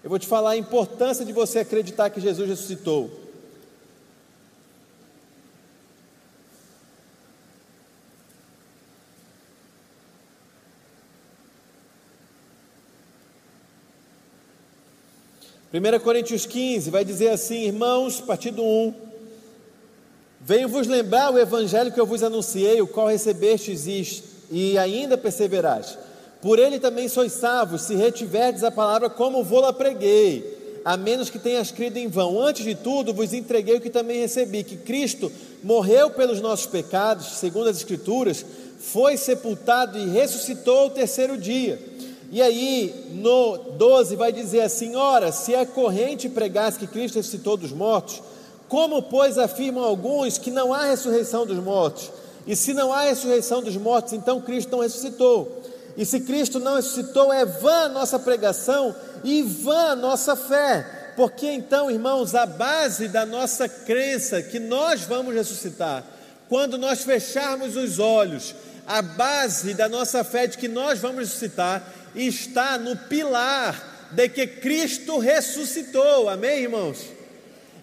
[0.03, 3.21] Eu vou te falar a importância de você acreditar que Jesus ressuscitou.
[15.73, 19.10] 1 Coríntios 15 vai dizer assim, irmãos, partido 1:
[20.51, 23.87] Venho-vos lembrar o evangelho que eu vos anunciei, o qual recebestes
[24.51, 25.97] e ainda perseverais.
[26.43, 31.39] Por ele também sois salvos, se retiverdes a palavra como vou-la preguei, a menos que
[31.39, 32.43] tenhas crido em vão.
[32.43, 35.31] Antes de tudo, vos entreguei o que também recebi: que Cristo
[35.63, 38.45] morreu pelos nossos pecados, segundo as Escrituras,
[38.81, 41.79] foi sepultado e ressuscitou o terceiro dia
[42.33, 47.57] e aí, no 12, vai dizer assim: Ora, se é corrente pregasse que Cristo ressuscitou
[47.57, 48.23] dos mortos,
[48.71, 52.09] como, pois, afirmam alguns que não há ressurreição dos mortos?
[52.47, 55.61] E se não há ressurreição dos mortos, então Cristo não ressuscitou.
[55.97, 61.13] E se Cristo não ressuscitou, é vã a nossa pregação e vã a nossa fé.
[61.17, 66.05] Porque então, irmãos, a base da nossa crença que nós vamos ressuscitar,
[66.49, 68.55] quando nós fecharmos os olhos,
[68.87, 71.83] a base da nossa fé de que nós vamos ressuscitar
[72.15, 77.20] está no pilar de que Cristo ressuscitou, amém, irmãos?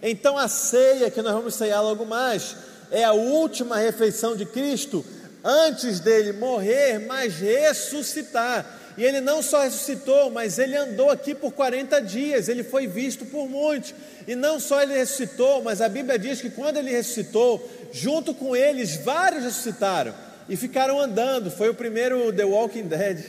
[0.01, 2.55] Então a ceia que nós vamos ceiar logo mais
[2.91, 5.03] é a última refeição de Cristo
[5.43, 8.65] antes dele morrer, mas ressuscitar.
[8.97, 13.25] E ele não só ressuscitou, mas ele andou aqui por 40 dias, ele foi visto
[13.25, 13.93] por muitos.
[14.27, 18.55] E não só ele ressuscitou, mas a Bíblia diz que quando ele ressuscitou, junto com
[18.55, 20.13] eles, vários ressuscitaram
[20.49, 21.51] e ficaram andando.
[21.51, 23.23] Foi o primeiro The Walking Dead.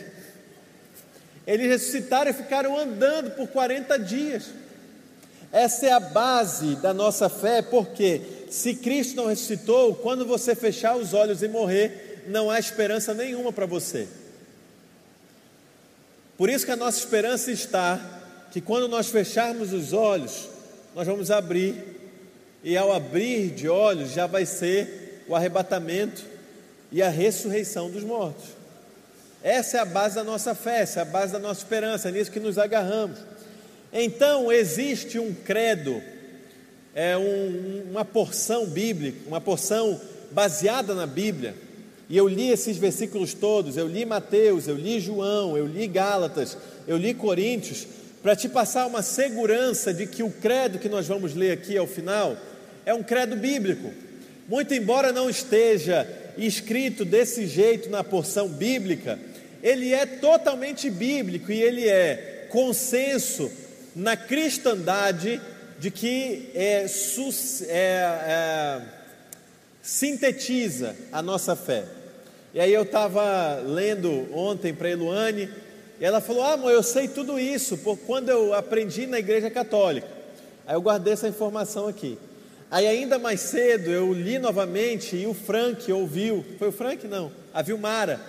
[1.46, 4.44] Eles ressuscitaram e ficaram andando por 40 dias.
[5.52, 10.96] Essa é a base da nossa fé, porque se Cristo não ressuscitou, quando você fechar
[10.96, 14.06] os olhos e morrer, não há esperança nenhuma para você.
[16.37, 17.98] Por isso que a nossa esperança está
[18.50, 20.48] que quando nós fecharmos os olhos,
[20.94, 21.74] nós vamos abrir,
[22.62, 26.24] e ao abrir de olhos já vai ser o arrebatamento
[26.90, 28.44] e a ressurreição dos mortos.
[29.42, 32.12] Essa é a base da nossa fé, essa é a base da nossa esperança, é
[32.12, 33.18] nisso que nos agarramos.
[33.92, 36.03] Então, existe um credo,
[36.94, 41.55] é um, uma porção bíblica, uma porção baseada na Bíblia,
[42.09, 46.57] e eu li esses versículos todos, eu li Mateus, eu li João, eu li Gálatas,
[46.87, 47.87] eu li Coríntios,
[48.22, 51.87] para te passar uma segurança de que o credo que nós vamos ler aqui ao
[51.87, 52.37] final
[52.85, 53.92] é um credo bíblico.
[54.48, 59.18] Muito embora não esteja escrito desse jeito na porção bíblica,
[59.62, 63.51] ele é totalmente bíblico e ele é consenso
[63.94, 65.40] na cristandade
[65.79, 68.83] de que é, é, é,
[69.81, 71.85] sintetiza a nossa fé.
[72.53, 75.48] E aí eu estava lendo ontem para a Eluane,
[76.01, 79.51] e ela falou: Ah, amor, eu sei tudo isso, por quando eu aprendi na igreja
[79.51, 80.09] católica.
[80.66, 82.18] Aí eu guardei essa informação aqui.
[82.70, 86.44] Aí ainda mais cedo eu li novamente e o Frank ouviu.
[86.59, 87.07] Foi o Frank?
[87.07, 88.20] Não, a Vilmara.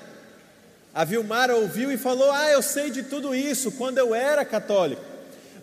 [0.94, 5.09] A Vilmara ouviu e falou: Ah, eu sei de tudo isso quando eu era católico.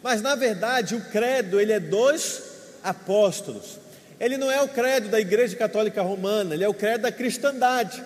[0.07, 2.41] Mas na verdade o credo ele é dos
[2.81, 3.77] apóstolos.
[4.21, 8.05] Ele não é o credo da Igreja Católica Romana, ele é o credo da cristandade.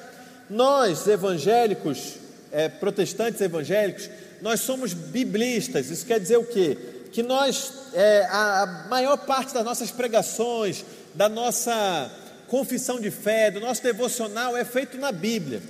[0.48, 2.14] Nós, evangélicos,
[2.50, 4.08] é, protestantes evangélicos,
[4.40, 5.90] nós somos biblistas.
[5.90, 6.78] Isso quer dizer o quê?
[7.12, 10.82] que nós, é, a, a maior parte das nossas pregações,
[11.14, 12.10] da nossa
[12.48, 15.60] confissão de fé, do nosso devocional é feito na Bíblia.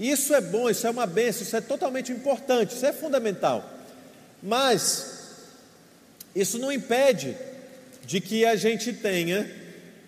[0.00, 3.64] Isso é bom, isso é uma benção, isso é totalmente importante, isso é fundamental.
[4.42, 5.19] Mas
[6.34, 7.36] isso não impede
[8.04, 9.50] de que a gente tenha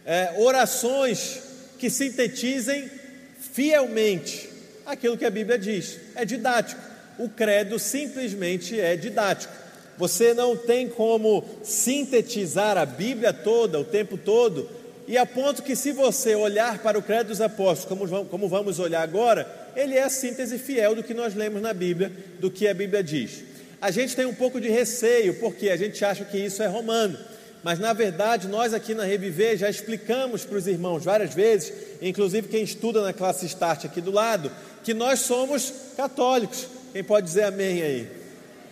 [0.04, 1.40] é, orações
[1.78, 2.90] que sintetizem
[3.38, 4.48] fielmente
[4.86, 5.98] aquilo que a Bíblia diz.
[6.14, 6.80] É didático.
[7.18, 9.52] O credo simplesmente é didático.
[9.98, 14.68] Você não tem como sintetizar a Bíblia toda, o tempo todo,
[15.06, 18.78] e a ponto que, se você olhar para o credo dos apóstolos, como, como vamos
[18.78, 22.66] olhar agora, ele é a síntese fiel do que nós lemos na Bíblia, do que
[22.66, 23.51] a Bíblia diz.
[23.82, 27.18] A gente tem um pouco de receio, porque a gente acha que isso é romano.
[27.64, 32.46] Mas na verdade, nós aqui na Reviver já explicamos para os irmãos várias vezes, inclusive
[32.46, 34.52] quem estuda na classe Start aqui do lado,
[34.84, 36.68] que nós somos católicos.
[36.92, 38.08] Quem pode dizer amém aí?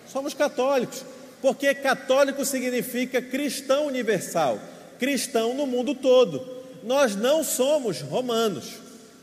[0.07, 1.05] Somos católicos,
[1.43, 4.61] porque católico significa cristão universal,
[5.01, 6.47] cristão no mundo todo.
[6.85, 8.75] Nós não somos romanos,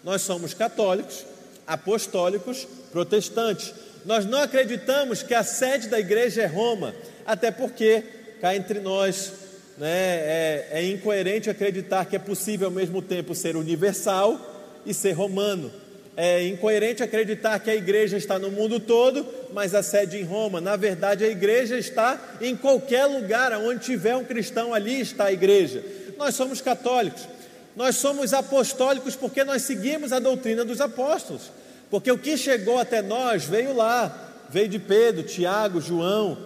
[0.04, 1.24] nós somos católicos,
[1.66, 3.74] apostólicos, protestantes.
[4.08, 8.02] Nós não acreditamos que a sede da igreja é Roma, até porque
[8.40, 9.34] cá entre nós
[9.78, 15.12] né, é, é incoerente acreditar que é possível ao mesmo tempo ser universal e ser
[15.12, 15.70] romano.
[16.16, 20.62] É incoerente acreditar que a igreja está no mundo todo, mas a sede em Roma.
[20.62, 25.34] Na verdade, a igreja está em qualquer lugar, onde tiver um cristão, ali está a
[25.34, 25.84] igreja.
[26.18, 27.28] Nós somos católicos,
[27.76, 31.57] nós somos apostólicos porque nós seguimos a doutrina dos apóstolos.
[31.90, 36.38] Porque o que chegou até nós veio lá, veio de Pedro, Tiago, João,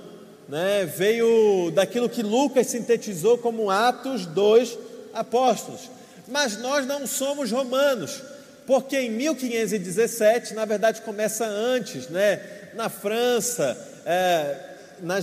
[0.47, 4.77] né, veio daquilo que Lucas sintetizou como Atos dos
[5.13, 5.89] Apóstolos.
[6.27, 8.21] Mas nós não somos romanos,
[8.67, 12.39] porque em 1517, na verdade começa antes, né,
[12.75, 14.55] na França, é,
[15.01, 15.19] na,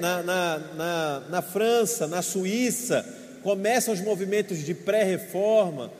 [0.00, 3.04] na, na, na, França, na Suíça,
[3.42, 5.90] começam os movimentos de pré-reforma.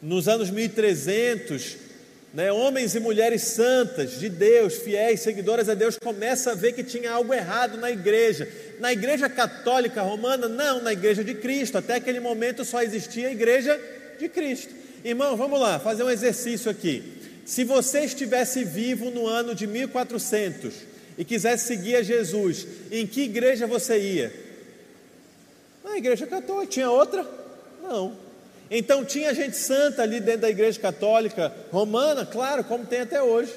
[0.00, 1.76] Nos anos 1300,
[2.32, 6.82] né, homens e mulheres santas de Deus, fiéis, seguidoras a Deus, começa a ver que
[6.82, 8.48] tinha algo errado na igreja.
[8.80, 11.76] Na igreja católica romana, não, na igreja de Cristo.
[11.76, 13.78] Até aquele momento só existia a igreja
[14.18, 14.74] de Cristo.
[15.04, 17.20] Irmão, vamos lá, fazer um exercício aqui.
[17.44, 20.72] Se você estivesse vivo no ano de 1400
[21.18, 24.32] e quisesse seguir a Jesus, em que igreja você ia?
[25.84, 26.72] Na igreja católica.
[26.72, 27.26] Tinha outra?
[27.82, 28.16] Não.
[28.74, 33.52] Então tinha gente santa ali dentro da igreja católica romana, claro, como tem até hoje.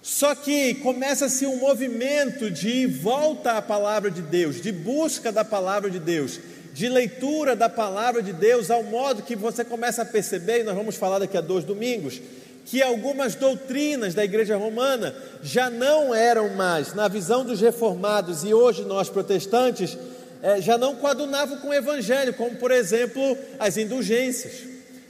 [0.00, 5.90] Só que começa-se um movimento de volta à palavra de Deus, de busca da palavra
[5.90, 6.38] de Deus,
[6.72, 10.76] de leitura da palavra de Deus, ao modo que você começa a perceber, e nós
[10.76, 12.20] vamos falar daqui a dois domingos,
[12.64, 18.54] que algumas doutrinas da igreja romana já não eram mais, na visão dos reformados e
[18.54, 19.98] hoje nós protestantes,
[20.42, 24.64] é, já não coadunavam com o evangelho, como por exemplo as indulgências,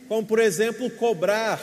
[0.09, 1.61] como por exemplo cobrar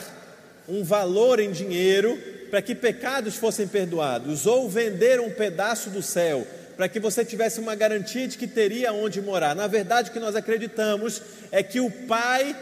[0.68, 2.18] um valor em dinheiro
[2.50, 7.60] para que pecados fossem perdoados, ou vender um pedaço do céu para que você tivesse
[7.60, 9.54] uma garantia de que teria onde morar.
[9.54, 11.20] Na verdade, o que nós acreditamos
[11.52, 12.56] é que o Pai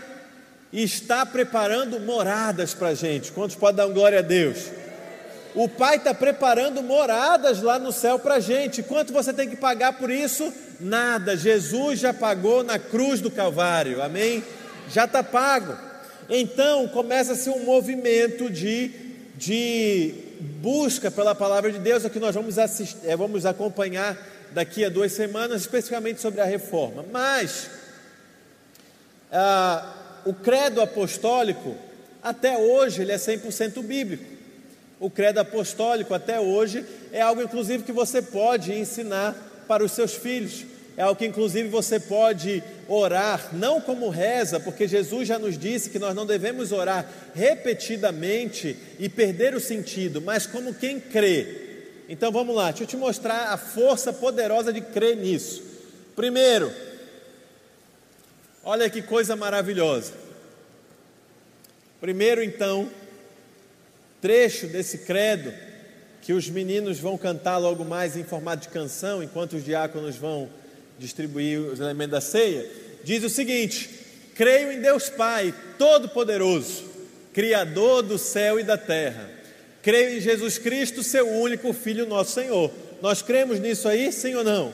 [0.73, 3.31] está preparando moradas para a gente.
[3.33, 4.71] Quantos podem dar glória a Deus?
[5.55, 8.83] O Pai está preparando moradas lá no céu para a gente.
[8.83, 10.53] Quanto você tem que pagar por isso?
[10.79, 11.37] Nada.
[11.37, 14.03] Jesus já pagou na cruz do Calvário.
[14.03, 14.45] Amém?
[14.91, 15.77] Já está pago.
[16.29, 18.91] Então começa-se um movimento de,
[19.37, 20.15] de
[20.61, 24.17] busca pela palavra de Deus, é que nós vamos, assistir, é, vamos acompanhar
[24.53, 27.05] daqui a duas semanas, especificamente sobre a reforma.
[27.11, 27.71] Mas
[29.33, 31.75] ah, o credo apostólico,
[32.23, 34.38] até hoje, ele é 100% bíblico.
[35.01, 39.37] O credo apostólico até hoje é algo, inclusive, que você pode ensinar
[39.69, 40.65] para os seus filhos.
[40.97, 45.91] É algo que, inclusive, você pode orar, não como reza, porque Jesus já nos disse
[45.91, 51.69] que nós não devemos orar repetidamente e perder o sentido, mas como quem crê.
[52.09, 55.63] Então vamos lá, deixa eu te mostrar a força poderosa de crer nisso.
[56.17, 56.73] Primeiro,
[58.65, 60.15] olha que coisa maravilhosa.
[62.01, 62.89] Primeiro, então,
[64.21, 65.53] trecho desse credo
[66.23, 70.49] que os meninos vão cantar logo mais em formato de canção, enquanto os diáconos vão
[70.99, 72.67] distribuir os elementos da ceia,
[73.05, 73.89] diz o seguinte:
[74.35, 76.85] Creio em Deus Pai, Todo-Poderoso,
[77.33, 79.31] Criador do céu e da terra.
[79.83, 82.71] Creio em Jesus Cristo, seu único Filho, nosso Senhor.
[83.01, 84.73] Nós cremos nisso aí, sim ou não?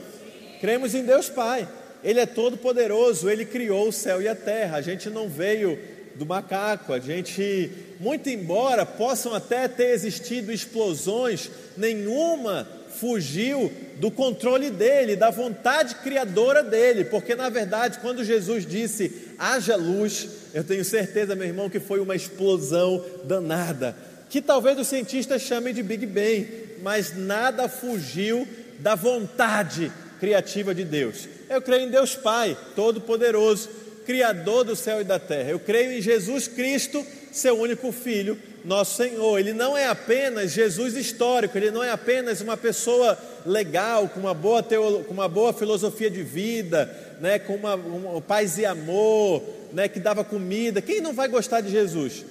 [0.61, 1.69] Cremos em Deus Pai.
[2.03, 4.77] Ele é todo-poderoso, ele criou o céu e a terra.
[4.77, 5.79] A gente não veio
[6.17, 6.93] do macaco.
[6.93, 15.31] A gente, muito embora possam até ter existido explosões, nenhuma fugiu do controle dele, da
[15.31, 21.47] vontade criadora dele, porque na verdade, quando Jesus disse haja luz, eu tenho certeza, meu
[21.47, 23.97] irmão, que foi uma explosão danada,
[24.31, 26.49] que talvez os cientistas chamem de Big Bang,
[26.83, 28.47] mas nada fugiu
[28.79, 29.91] da vontade
[30.21, 31.29] criativa de Deus.
[31.49, 33.69] Eu creio em Deus Pai, Todo-Poderoso,
[34.05, 35.51] Criador do céu e da terra.
[35.51, 39.39] Eu creio em Jesus Cristo, seu único Filho, nosso Senhor.
[39.39, 44.35] Ele não é apenas Jesus histórico, ele não é apenas uma pessoa legal, com uma
[44.35, 46.91] boa, teolo, com uma boa filosofia de vida,
[47.21, 49.43] né, com uma, uma paz e amor,
[49.73, 50.81] né, que dava comida.
[50.81, 52.25] Quem não vai gostar de Jesus?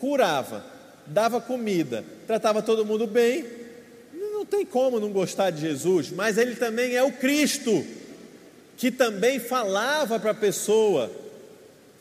[0.00, 0.64] Curava,
[1.06, 3.44] dava comida, tratava todo mundo bem.
[4.14, 7.84] Não tem como não gostar de Jesus, mas ele também é o Cristo,
[8.76, 11.10] que também falava para a pessoa,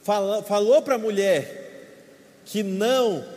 [0.04, 1.64] falou para a mulher
[2.46, 3.36] que não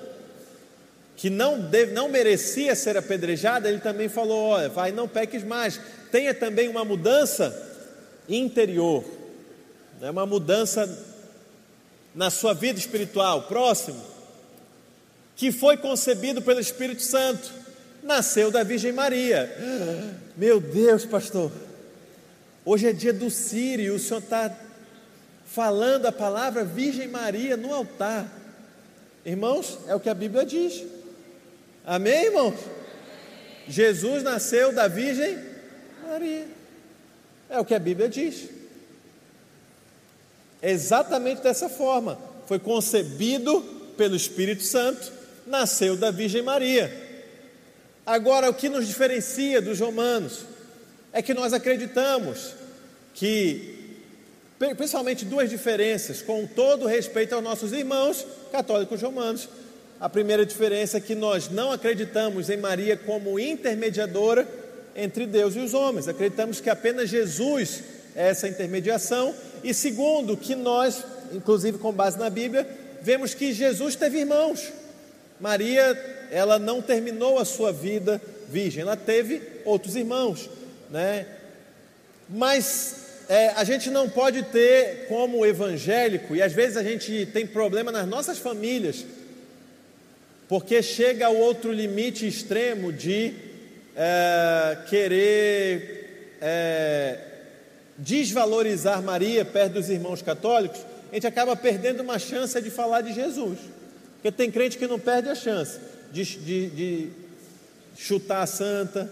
[1.16, 5.80] que não, deve, não merecia ser apedrejada, ele também falou: olha, vai, não peques mais.
[6.12, 7.52] Tenha também uma mudança
[8.28, 9.04] interior,
[10.00, 10.88] né, uma mudança
[12.14, 13.42] na sua vida espiritual.
[13.42, 14.00] Próximo,
[15.34, 17.50] que foi concebido pelo Espírito Santo,
[18.00, 19.52] nasceu da Virgem Maria.
[20.38, 21.50] Meu Deus, pastor,
[22.68, 24.54] hoje é dia do Sírio, o senhor está
[25.46, 28.30] falando a palavra Virgem Maria no altar.
[29.24, 30.84] Irmãos, é o que a Bíblia diz.
[31.86, 32.54] Amém, irmãos?
[33.66, 35.38] Jesus nasceu da Virgem
[36.06, 36.46] Maria.
[37.48, 38.50] É o que a Bíblia diz.
[40.62, 42.18] Exatamente dessa forma.
[42.46, 43.62] Foi concebido
[43.96, 45.10] pelo Espírito Santo,
[45.46, 46.92] nasceu da Virgem Maria.
[48.04, 50.44] Agora, o que nos diferencia dos romanos
[51.14, 52.57] é que nós acreditamos
[53.18, 53.74] que,
[54.76, 59.48] principalmente duas diferenças, com todo respeito aos nossos irmãos católicos romanos,
[59.98, 64.46] a primeira diferença é que nós não acreditamos em Maria como intermediadora
[64.94, 67.82] entre Deus e os homens, acreditamos que apenas Jesus
[68.14, 71.02] é essa intermediação, e segundo, que nós,
[71.32, 72.68] inclusive com base na Bíblia,
[73.02, 74.72] vemos que Jesus teve irmãos.
[75.40, 80.48] Maria, ela não terminou a sua vida virgem, ela teve outros irmãos,
[80.88, 81.26] né?
[82.28, 87.46] Mas é, a gente não pode ter como evangélico, e às vezes a gente tem
[87.46, 89.04] problema nas nossas famílias,
[90.48, 93.34] porque chega ao outro limite extremo de
[93.94, 97.18] é, querer é,
[97.98, 103.12] desvalorizar Maria perto dos irmãos católicos, a gente acaba perdendo uma chance de falar de
[103.12, 103.58] Jesus.
[104.14, 105.78] Porque tem crente que não perde a chance
[106.12, 107.08] de, de, de
[107.96, 109.10] chutar a santa,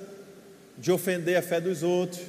[0.79, 2.21] de ofender a fé dos outros.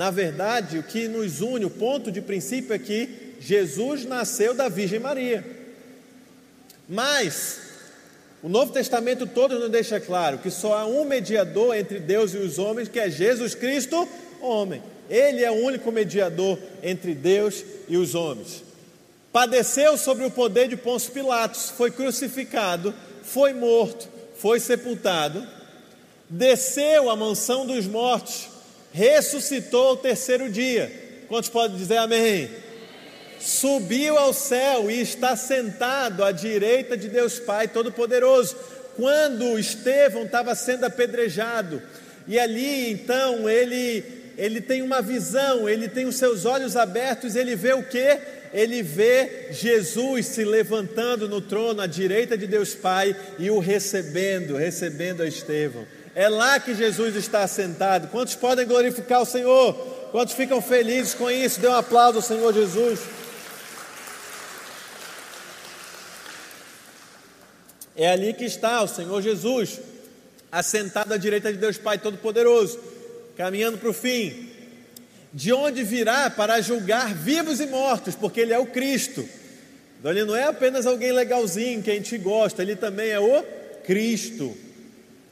[0.00, 4.66] Na verdade, o que nos une, o ponto de princípio é que Jesus nasceu da
[4.66, 5.44] Virgem Maria.
[6.88, 7.60] Mas
[8.42, 12.38] o Novo Testamento todo nos deixa claro que só há um mediador entre Deus e
[12.38, 14.08] os homens, que é Jesus Cristo,
[14.40, 14.82] homem.
[15.10, 18.64] Ele é o único mediador entre Deus e os homens.
[19.30, 25.46] Padeceu sobre o poder de Pôncio Pilatos, foi crucificado, foi morto, foi sepultado,
[26.26, 28.48] desceu à mansão dos mortos,
[28.92, 30.90] ressuscitou ao terceiro dia.
[31.28, 32.50] Quantos podem dizer amém?
[33.40, 38.54] subiu ao céu e está sentado à direita de Deus Pai Todo-Poderoso.
[38.96, 41.82] Quando Estevão estava sendo apedrejado,
[42.28, 44.04] e ali então ele,
[44.36, 48.18] ele tem uma visão, ele tem os seus olhos abertos, ele vê o que?
[48.52, 54.56] Ele vê Jesus se levantando no trono à direita de Deus Pai e o recebendo,
[54.56, 55.86] recebendo a Estevão.
[56.14, 58.08] É lá que Jesus está sentado.
[58.08, 59.74] Quantos podem glorificar o Senhor?
[60.10, 61.60] Quantos ficam felizes com isso?
[61.60, 62.98] Dê um aplauso ao Senhor Jesus.
[67.96, 69.78] É ali que está o Senhor Jesus,
[70.50, 72.80] assentado à direita de Deus Pai Todo-Poderoso,
[73.36, 74.48] caminhando para o fim.
[75.32, 79.24] De onde virá para julgar vivos e mortos, porque Ele é o Cristo.
[79.98, 83.44] Então, Ele não é apenas alguém legalzinho que a gente gosta, Ele também é o
[83.84, 84.56] Cristo.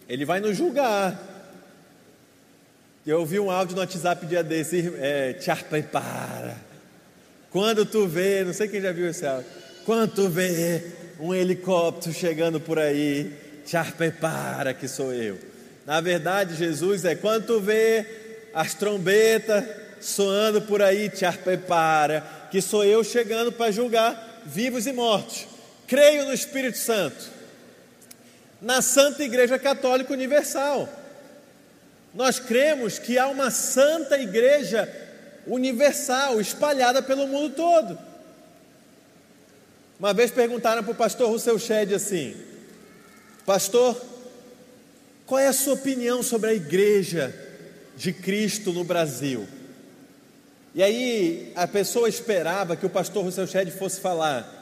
[0.08, 1.20] Ele vai nos julgar.
[3.06, 6.56] Eu ouvi um áudio no WhatsApp dia desse, é, te prepara.
[7.50, 9.50] Quando tu vê, não sei quem já viu esse áudio,
[9.84, 10.82] quando tu vê
[11.20, 13.32] um helicóptero chegando por aí,
[13.64, 15.38] te prepara que sou eu.
[15.86, 18.04] Na verdade, Jesus é quando tu vê
[18.54, 19.64] as trombetas
[20.00, 25.46] soando por aí, te prepara que sou eu chegando para julgar vivos e mortos.
[25.86, 27.37] Creio no Espírito Santo,
[28.60, 30.88] na Santa Igreja Católica Universal.
[32.14, 34.88] Nós cremos que há uma Santa Igreja
[35.46, 37.98] Universal espalhada pelo mundo todo.
[39.98, 42.36] Uma vez perguntaram para o pastor Rousseau Shedd assim:
[43.44, 44.00] Pastor,
[45.26, 47.34] qual é a sua opinião sobre a igreja
[47.98, 49.46] de Cristo no Brasil.
[50.72, 54.54] E aí a pessoa esperava que o pastor Rousseau Shedd fosse falar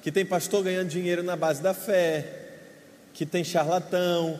[0.00, 2.43] que tem pastor ganhando dinheiro na base da fé,
[3.14, 4.38] que tem charlatão,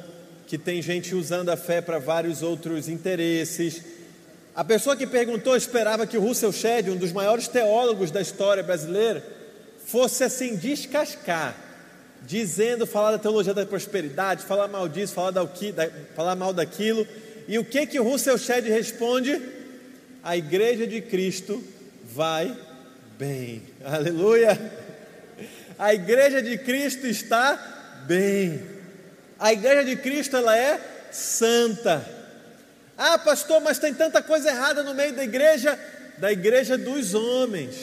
[0.48, 3.82] que tem gente usando a fé para vários outros interesses.
[4.54, 8.62] A pessoa que perguntou esperava que o Russell Shedd, um dos maiores teólogos da história
[8.62, 9.24] brasileira,
[9.86, 11.56] fosse assim descascar,
[12.22, 15.46] dizendo, falar da teologia da prosperidade, falar mal disso, falar, da,
[16.16, 17.06] falar mal daquilo.
[17.46, 19.40] E o que que o Russell Shedd responde?
[20.22, 21.62] A igreja de Cristo
[22.02, 22.56] vai
[23.18, 23.62] bem.
[23.84, 24.58] Aleluia!
[25.78, 27.73] A igreja de Cristo está
[28.06, 28.62] bem.
[29.38, 30.80] A igreja de Cristo ela é
[31.10, 32.04] santa.
[32.96, 35.78] Ah, pastor, mas tem tanta coisa errada no meio da igreja,
[36.18, 37.74] da igreja dos homens.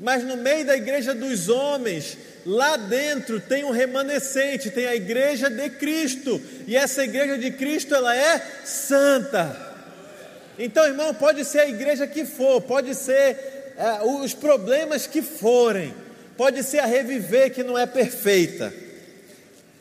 [0.00, 5.48] Mas no meio da igreja dos homens, lá dentro tem um remanescente, tem a igreja
[5.48, 6.40] de Cristo.
[6.66, 9.64] E essa igreja de Cristo ela é santa.
[10.58, 15.94] Então, irmão, pode ser a igreja que for, pode ser é, os problemas que forem
[16.36, 18.72] pode ser a reviver que não é perfeita.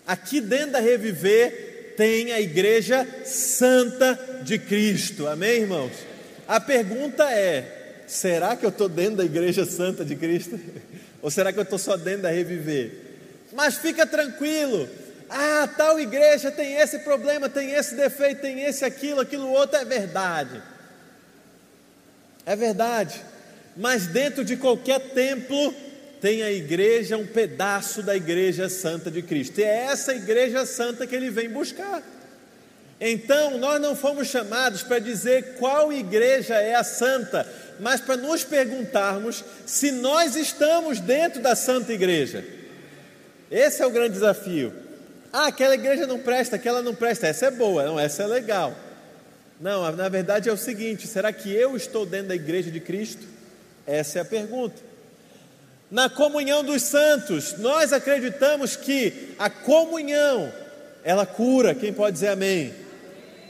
[0.08, 5.92] Aqui dentro da reviver tem a igreja santa de Cristo, amém, irmãos?
[6.48, 10.60] A pergunta é: será que eu estou dentro da igreja santa de Cristo?
[11.22, 12.92] Ou será que eu estou só dentro da reviver?
[13.52, 14.88] Mas fica tranquilo,
[15.30, 19.86] ah, tal igreja tem esse problema, tem esse defeito, tem esse, aquilo, aquilo outro, é
[19.86, 20.62] verdade.
[22.46, 23.22] É verdade.
[23.76, 25.74] Mas dentro de qualquer templo
[26.26, 29.60] tem a igreja, um pedaço da igreja santa de Cristo.
[29.60, 32.02] E é essa igreja santa que ele vem buscar.
[33.00, 37.48] Então, nós não fomos chamados para dizer qual igreja é a santa,
[37.80, 42.44] mas para nos perguntarmos se nós estamos dentro da santa igreja.
[43.52, 44.74] Esse é o grande desafio.
[45.32, 48.76] Ah, aquela igreja não presta, aquela não presta, essa é boa, não, essa é legal.
[49.62, 53.28] Não, na verdade é o seguinte: será que eu estou dentro da igreja de Cristo?
[53.86, 54.95] Essa é a pergunta
[55.90, 57.58] na comunhão dos santos.
[57.58, 60.52] Nós acreditamos que a comunhão,
[61.04, 61.76] ela cura.
[61.76, 62.74] Quem pode dizer amém?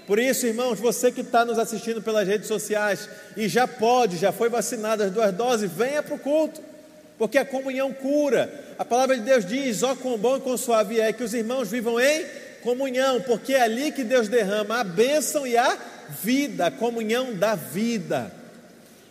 [0.05, 4.31] Por isso, irmãos, você que está nos assistindo pelas redes sociais e já pode, já
[4.31, 6.61] foi vacinado as duas doses, venha para o culto,
[7.17, 8.51] porque a comunhão cura.
[8.77, 11.71] A palavra de Deus diz: ó, quão bom e quão suave é que os irmãos
[11.71, 12.25] vivam em
[12.61, 15.77] comunhão, porque é ali que Deus derrama a bênção e a
[16.21, 18.31] vida, a comunhão da vida.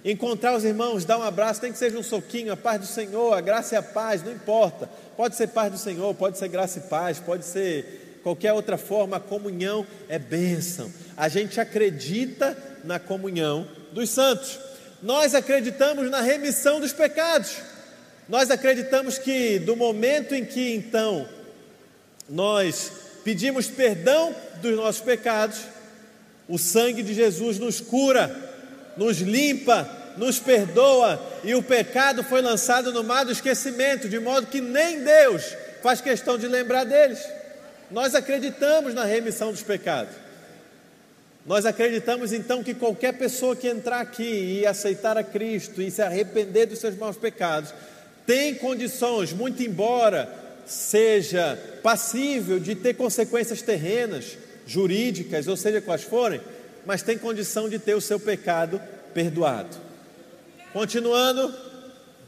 [0.04, 3.32] Encontrar os irmãos, dar um abraço, tem que ser um soquinho, a paz do Senhor,
[3.32, 4.86] a graça e a paz, não importa.
[5.16, 9.16] Pode ser paz do Senhor, pode ser graça e paz, pode ser qualquer outra forma,
[9.16, 10.92] a comunhão é bênção.
[11.16, 14.58] A gente acredita na comunhão dos santos.
[15.02, 17.56] Nós acreditamos na remissão dos pecados.
[18.28, 21.26] Nós acreditamos que do momento em que então
[22.28, 22.92] nós
[23.24, 25.60] pedimos perdão dos nossos pecados,
[26.46, 28.53] o sangue de Jesus nos cura
[28.96, 34.46] nos limpa, nos perdoa e o pecado foi lançado no mar do esquecimento, de modo
[34.46, 37.18] que nem Deus faz questão de lembrar deles.
[37.90, 40.14] Nós acreditamos na remissão dos pecados.
[41.46, 46.00] Nós acreditamos então que qualquer pessoa que entrar aqui e aceitar a Cristo e se
[46.00, 47.74] arrepender dos seus maus pecados,
[48.26, 50.26] tem condições, muito embora
[50.64, 56.40] seja passível de ter consequências terrenas, jurídicas, ou seja, quais forem,
[56.86, 58.80] mas tem condição de ter o seu pecado
[59.12, 59.76] perdoado.
[60.72, 61.54] Continuando,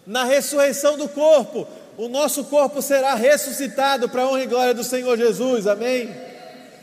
[0.07, 4.85] na ressurreição do corpo, o nosso corpo será ressuscitado para a honra e glória do
[4.85, 6.15] Senhor Jesus, amém?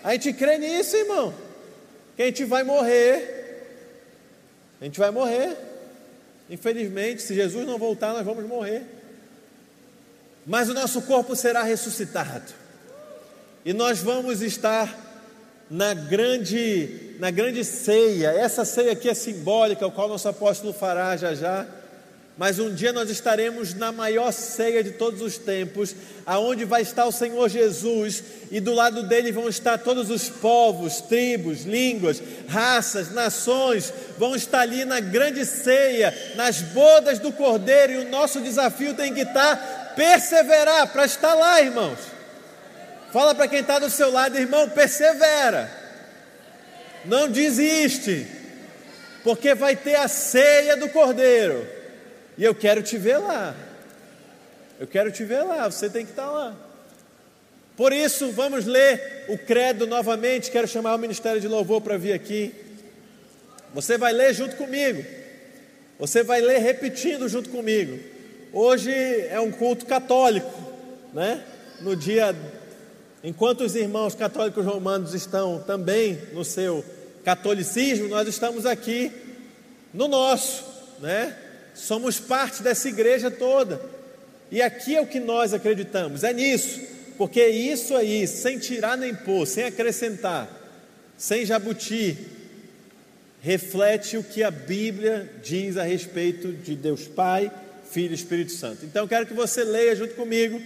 [0.04, 1.34] A gente crê nisso, irmão,
[2.16, 3.66] que a gente vai morrer,
[4.82, 5.56] a gente vai morrer,
[6.50, 8.84] infelizmente, se Jesus não voltar, nós vamos morrer,
[10.46, 12.52] mas o nosso corpo será ressuscitado,
[13.64, 15.03] e nós vamos estar
[15.74, 18.30] na grande, na grande ceia.
[18.30, 21.66] Essa ceia aqui é simbólica, o qual nosso apóstolo fará já já.
[22.38, 25.96] Mas um dia nós estaremos na maior ceia de todos os tempos,
[26.28, 31.02] aonde vai estar o Senhor Jesus e do lado dele vão estar todos os povos,
[31.02, 37.98] tribos, línguas, raças, nações, vão estar ali na grande ceia, nas bodas do Cordeiro, e
[37.98, 42.13] o nosso desafio tem que estar perseverar para estar lá, irmãos.
[43.14, 45.70] Fala para quem está do seu lado, irmão, persevera.
[47.06, 48.26] Não desiste.
[49.24, 51.64] Porque vai ter a ceia do Cordeiro.
[52.36, 53.56] E eu quero te ver lá.
[54.80, 56.56] Eu quero te ver lá, você tem que estar tá lá.
[57.78, 60.50] Por isso, vamos ler o credo novamente.
[60.50, 62.52] Quero chamar o Ministério de Louvor para vir aqui.
[63.76, 65.06] Você vai ler junto comigo.
[66.00, 68.00] Você vai ler repetindo junto comigo.
[68.52, 68.92] Hoje
[69.30, 70.52] é um culto católico,
[71.14, 71.44] né?
[71.80, 72.36] No dia
[73.24, 76.84] Enquanto os irmãos católicos romanos estão também no seu
[77.24, 79.12] catolicismo, nós estamos aqui
[79.94, 80.66] no nosso,
[81.00, 81.34] né?
[81.74, 83.82] Somos parte dessa igreja toda.
[84.52, 86.82] E aqui é o que nós acreditamos, é nisso,
[87.18, 90.50] porque isso aí, sem tirar nem pôr, sem acrescentar,
[91.18, 92.18] sem jabuti,
[93.42, 97.50] reflete o que a Bíblia diz a respeito de Deus Pai,
[97.90, 98.86] Filho e Espírito Santo.
[98.86, 100.62] Então, quero que você leia junto comigo,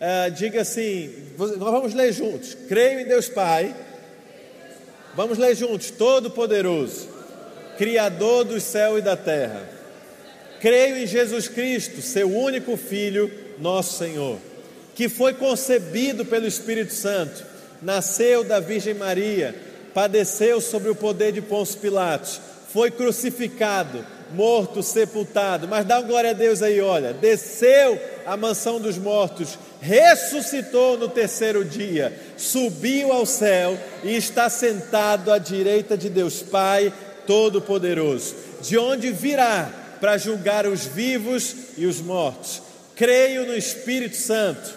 [0.00, 2.56] uh, diga assim: nós vamos ler juntos.
[2.68, 3.74] Creio em Deus Pai,
[5.14, 7.08] vamos ler juntos, Todo-Poderoso,
[7.76, 9.68] Criador do céu e da terra.
[10.60, 14.38] Creio em Jesus Cristo, seu único Filho, nosso Senhor,
[14.94, 17.44] que foi concebido pelo Espírito Santo,
[17.80, 19.54] nasceu da Virgem Maria,
[19.94, 22.40] padeceu sobre o poder de Pôncio Pilatos,
[22.72, 25.66] foi crucificado morto, sepultado.
[25.66, 27.12] Mas dá glória a Deus aí, olha.
[27.12, 35.32] Desceu à mansão dos mortos, ressuscitou no terceiro dia, subiu ao céu e está sentado
[35.32, 36.92] à direita de Deus Pai
[37.26, 39.70] Todo-Poderoso, de onde virá
[40.00, 42.62] para julgar os vivos e os mortos.
[42.94, 44.74] Creio no Espírito Santo,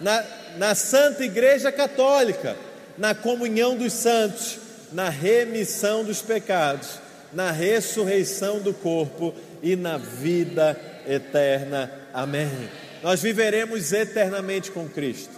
[0.00, 0.24] na,
[0.56, 2.56] na Santa Igreja Católica,
[2.96, 4.58] na comunhão dos santos,
[4.92, 6.99] na remissão dos pecados
[7.32, 11.90] na ressurreição do corpo e na vida eterna.
[12.12, 12.68] Amém.
[13.02, 15.30] Nós viveremos eternamente com Cristo.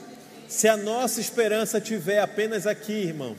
[0.48, 3.38] Se a nossa esperança tiver apenas aqui, irmãos,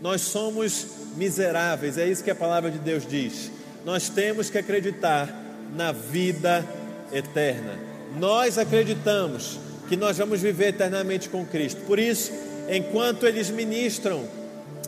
[0.00, 0.86] nós somos
[1.16, 3.50] miseráveis, é isso que a palavra de Deus diz.
[3.84, 5.28] Nós temos que acreditar
[5.74, 6.64] na vida
[7.12, 7.78] eterna.
[8.18, 11.80] Nós acreditamos que nós vamos viver eternamente com Cristo.
[11.82, 12.32] Por isso,
[12.68, 14.26] enquanto eles ministram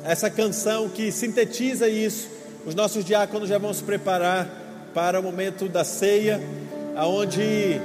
[0.04, 2.28] essa canção que sintetiza isso,
[2.64, 4.48] os nossos diáconos já vão se preparar
[4.94, 6.40] para o momento da ceia,
[6.96, 7.80] aonde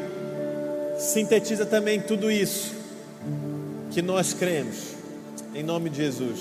[0.97, 2.75] sintetiza também tudo isso
[3.91, 4.95] que nós cremos.
[5.55, 6.39] Em nome de Jesus.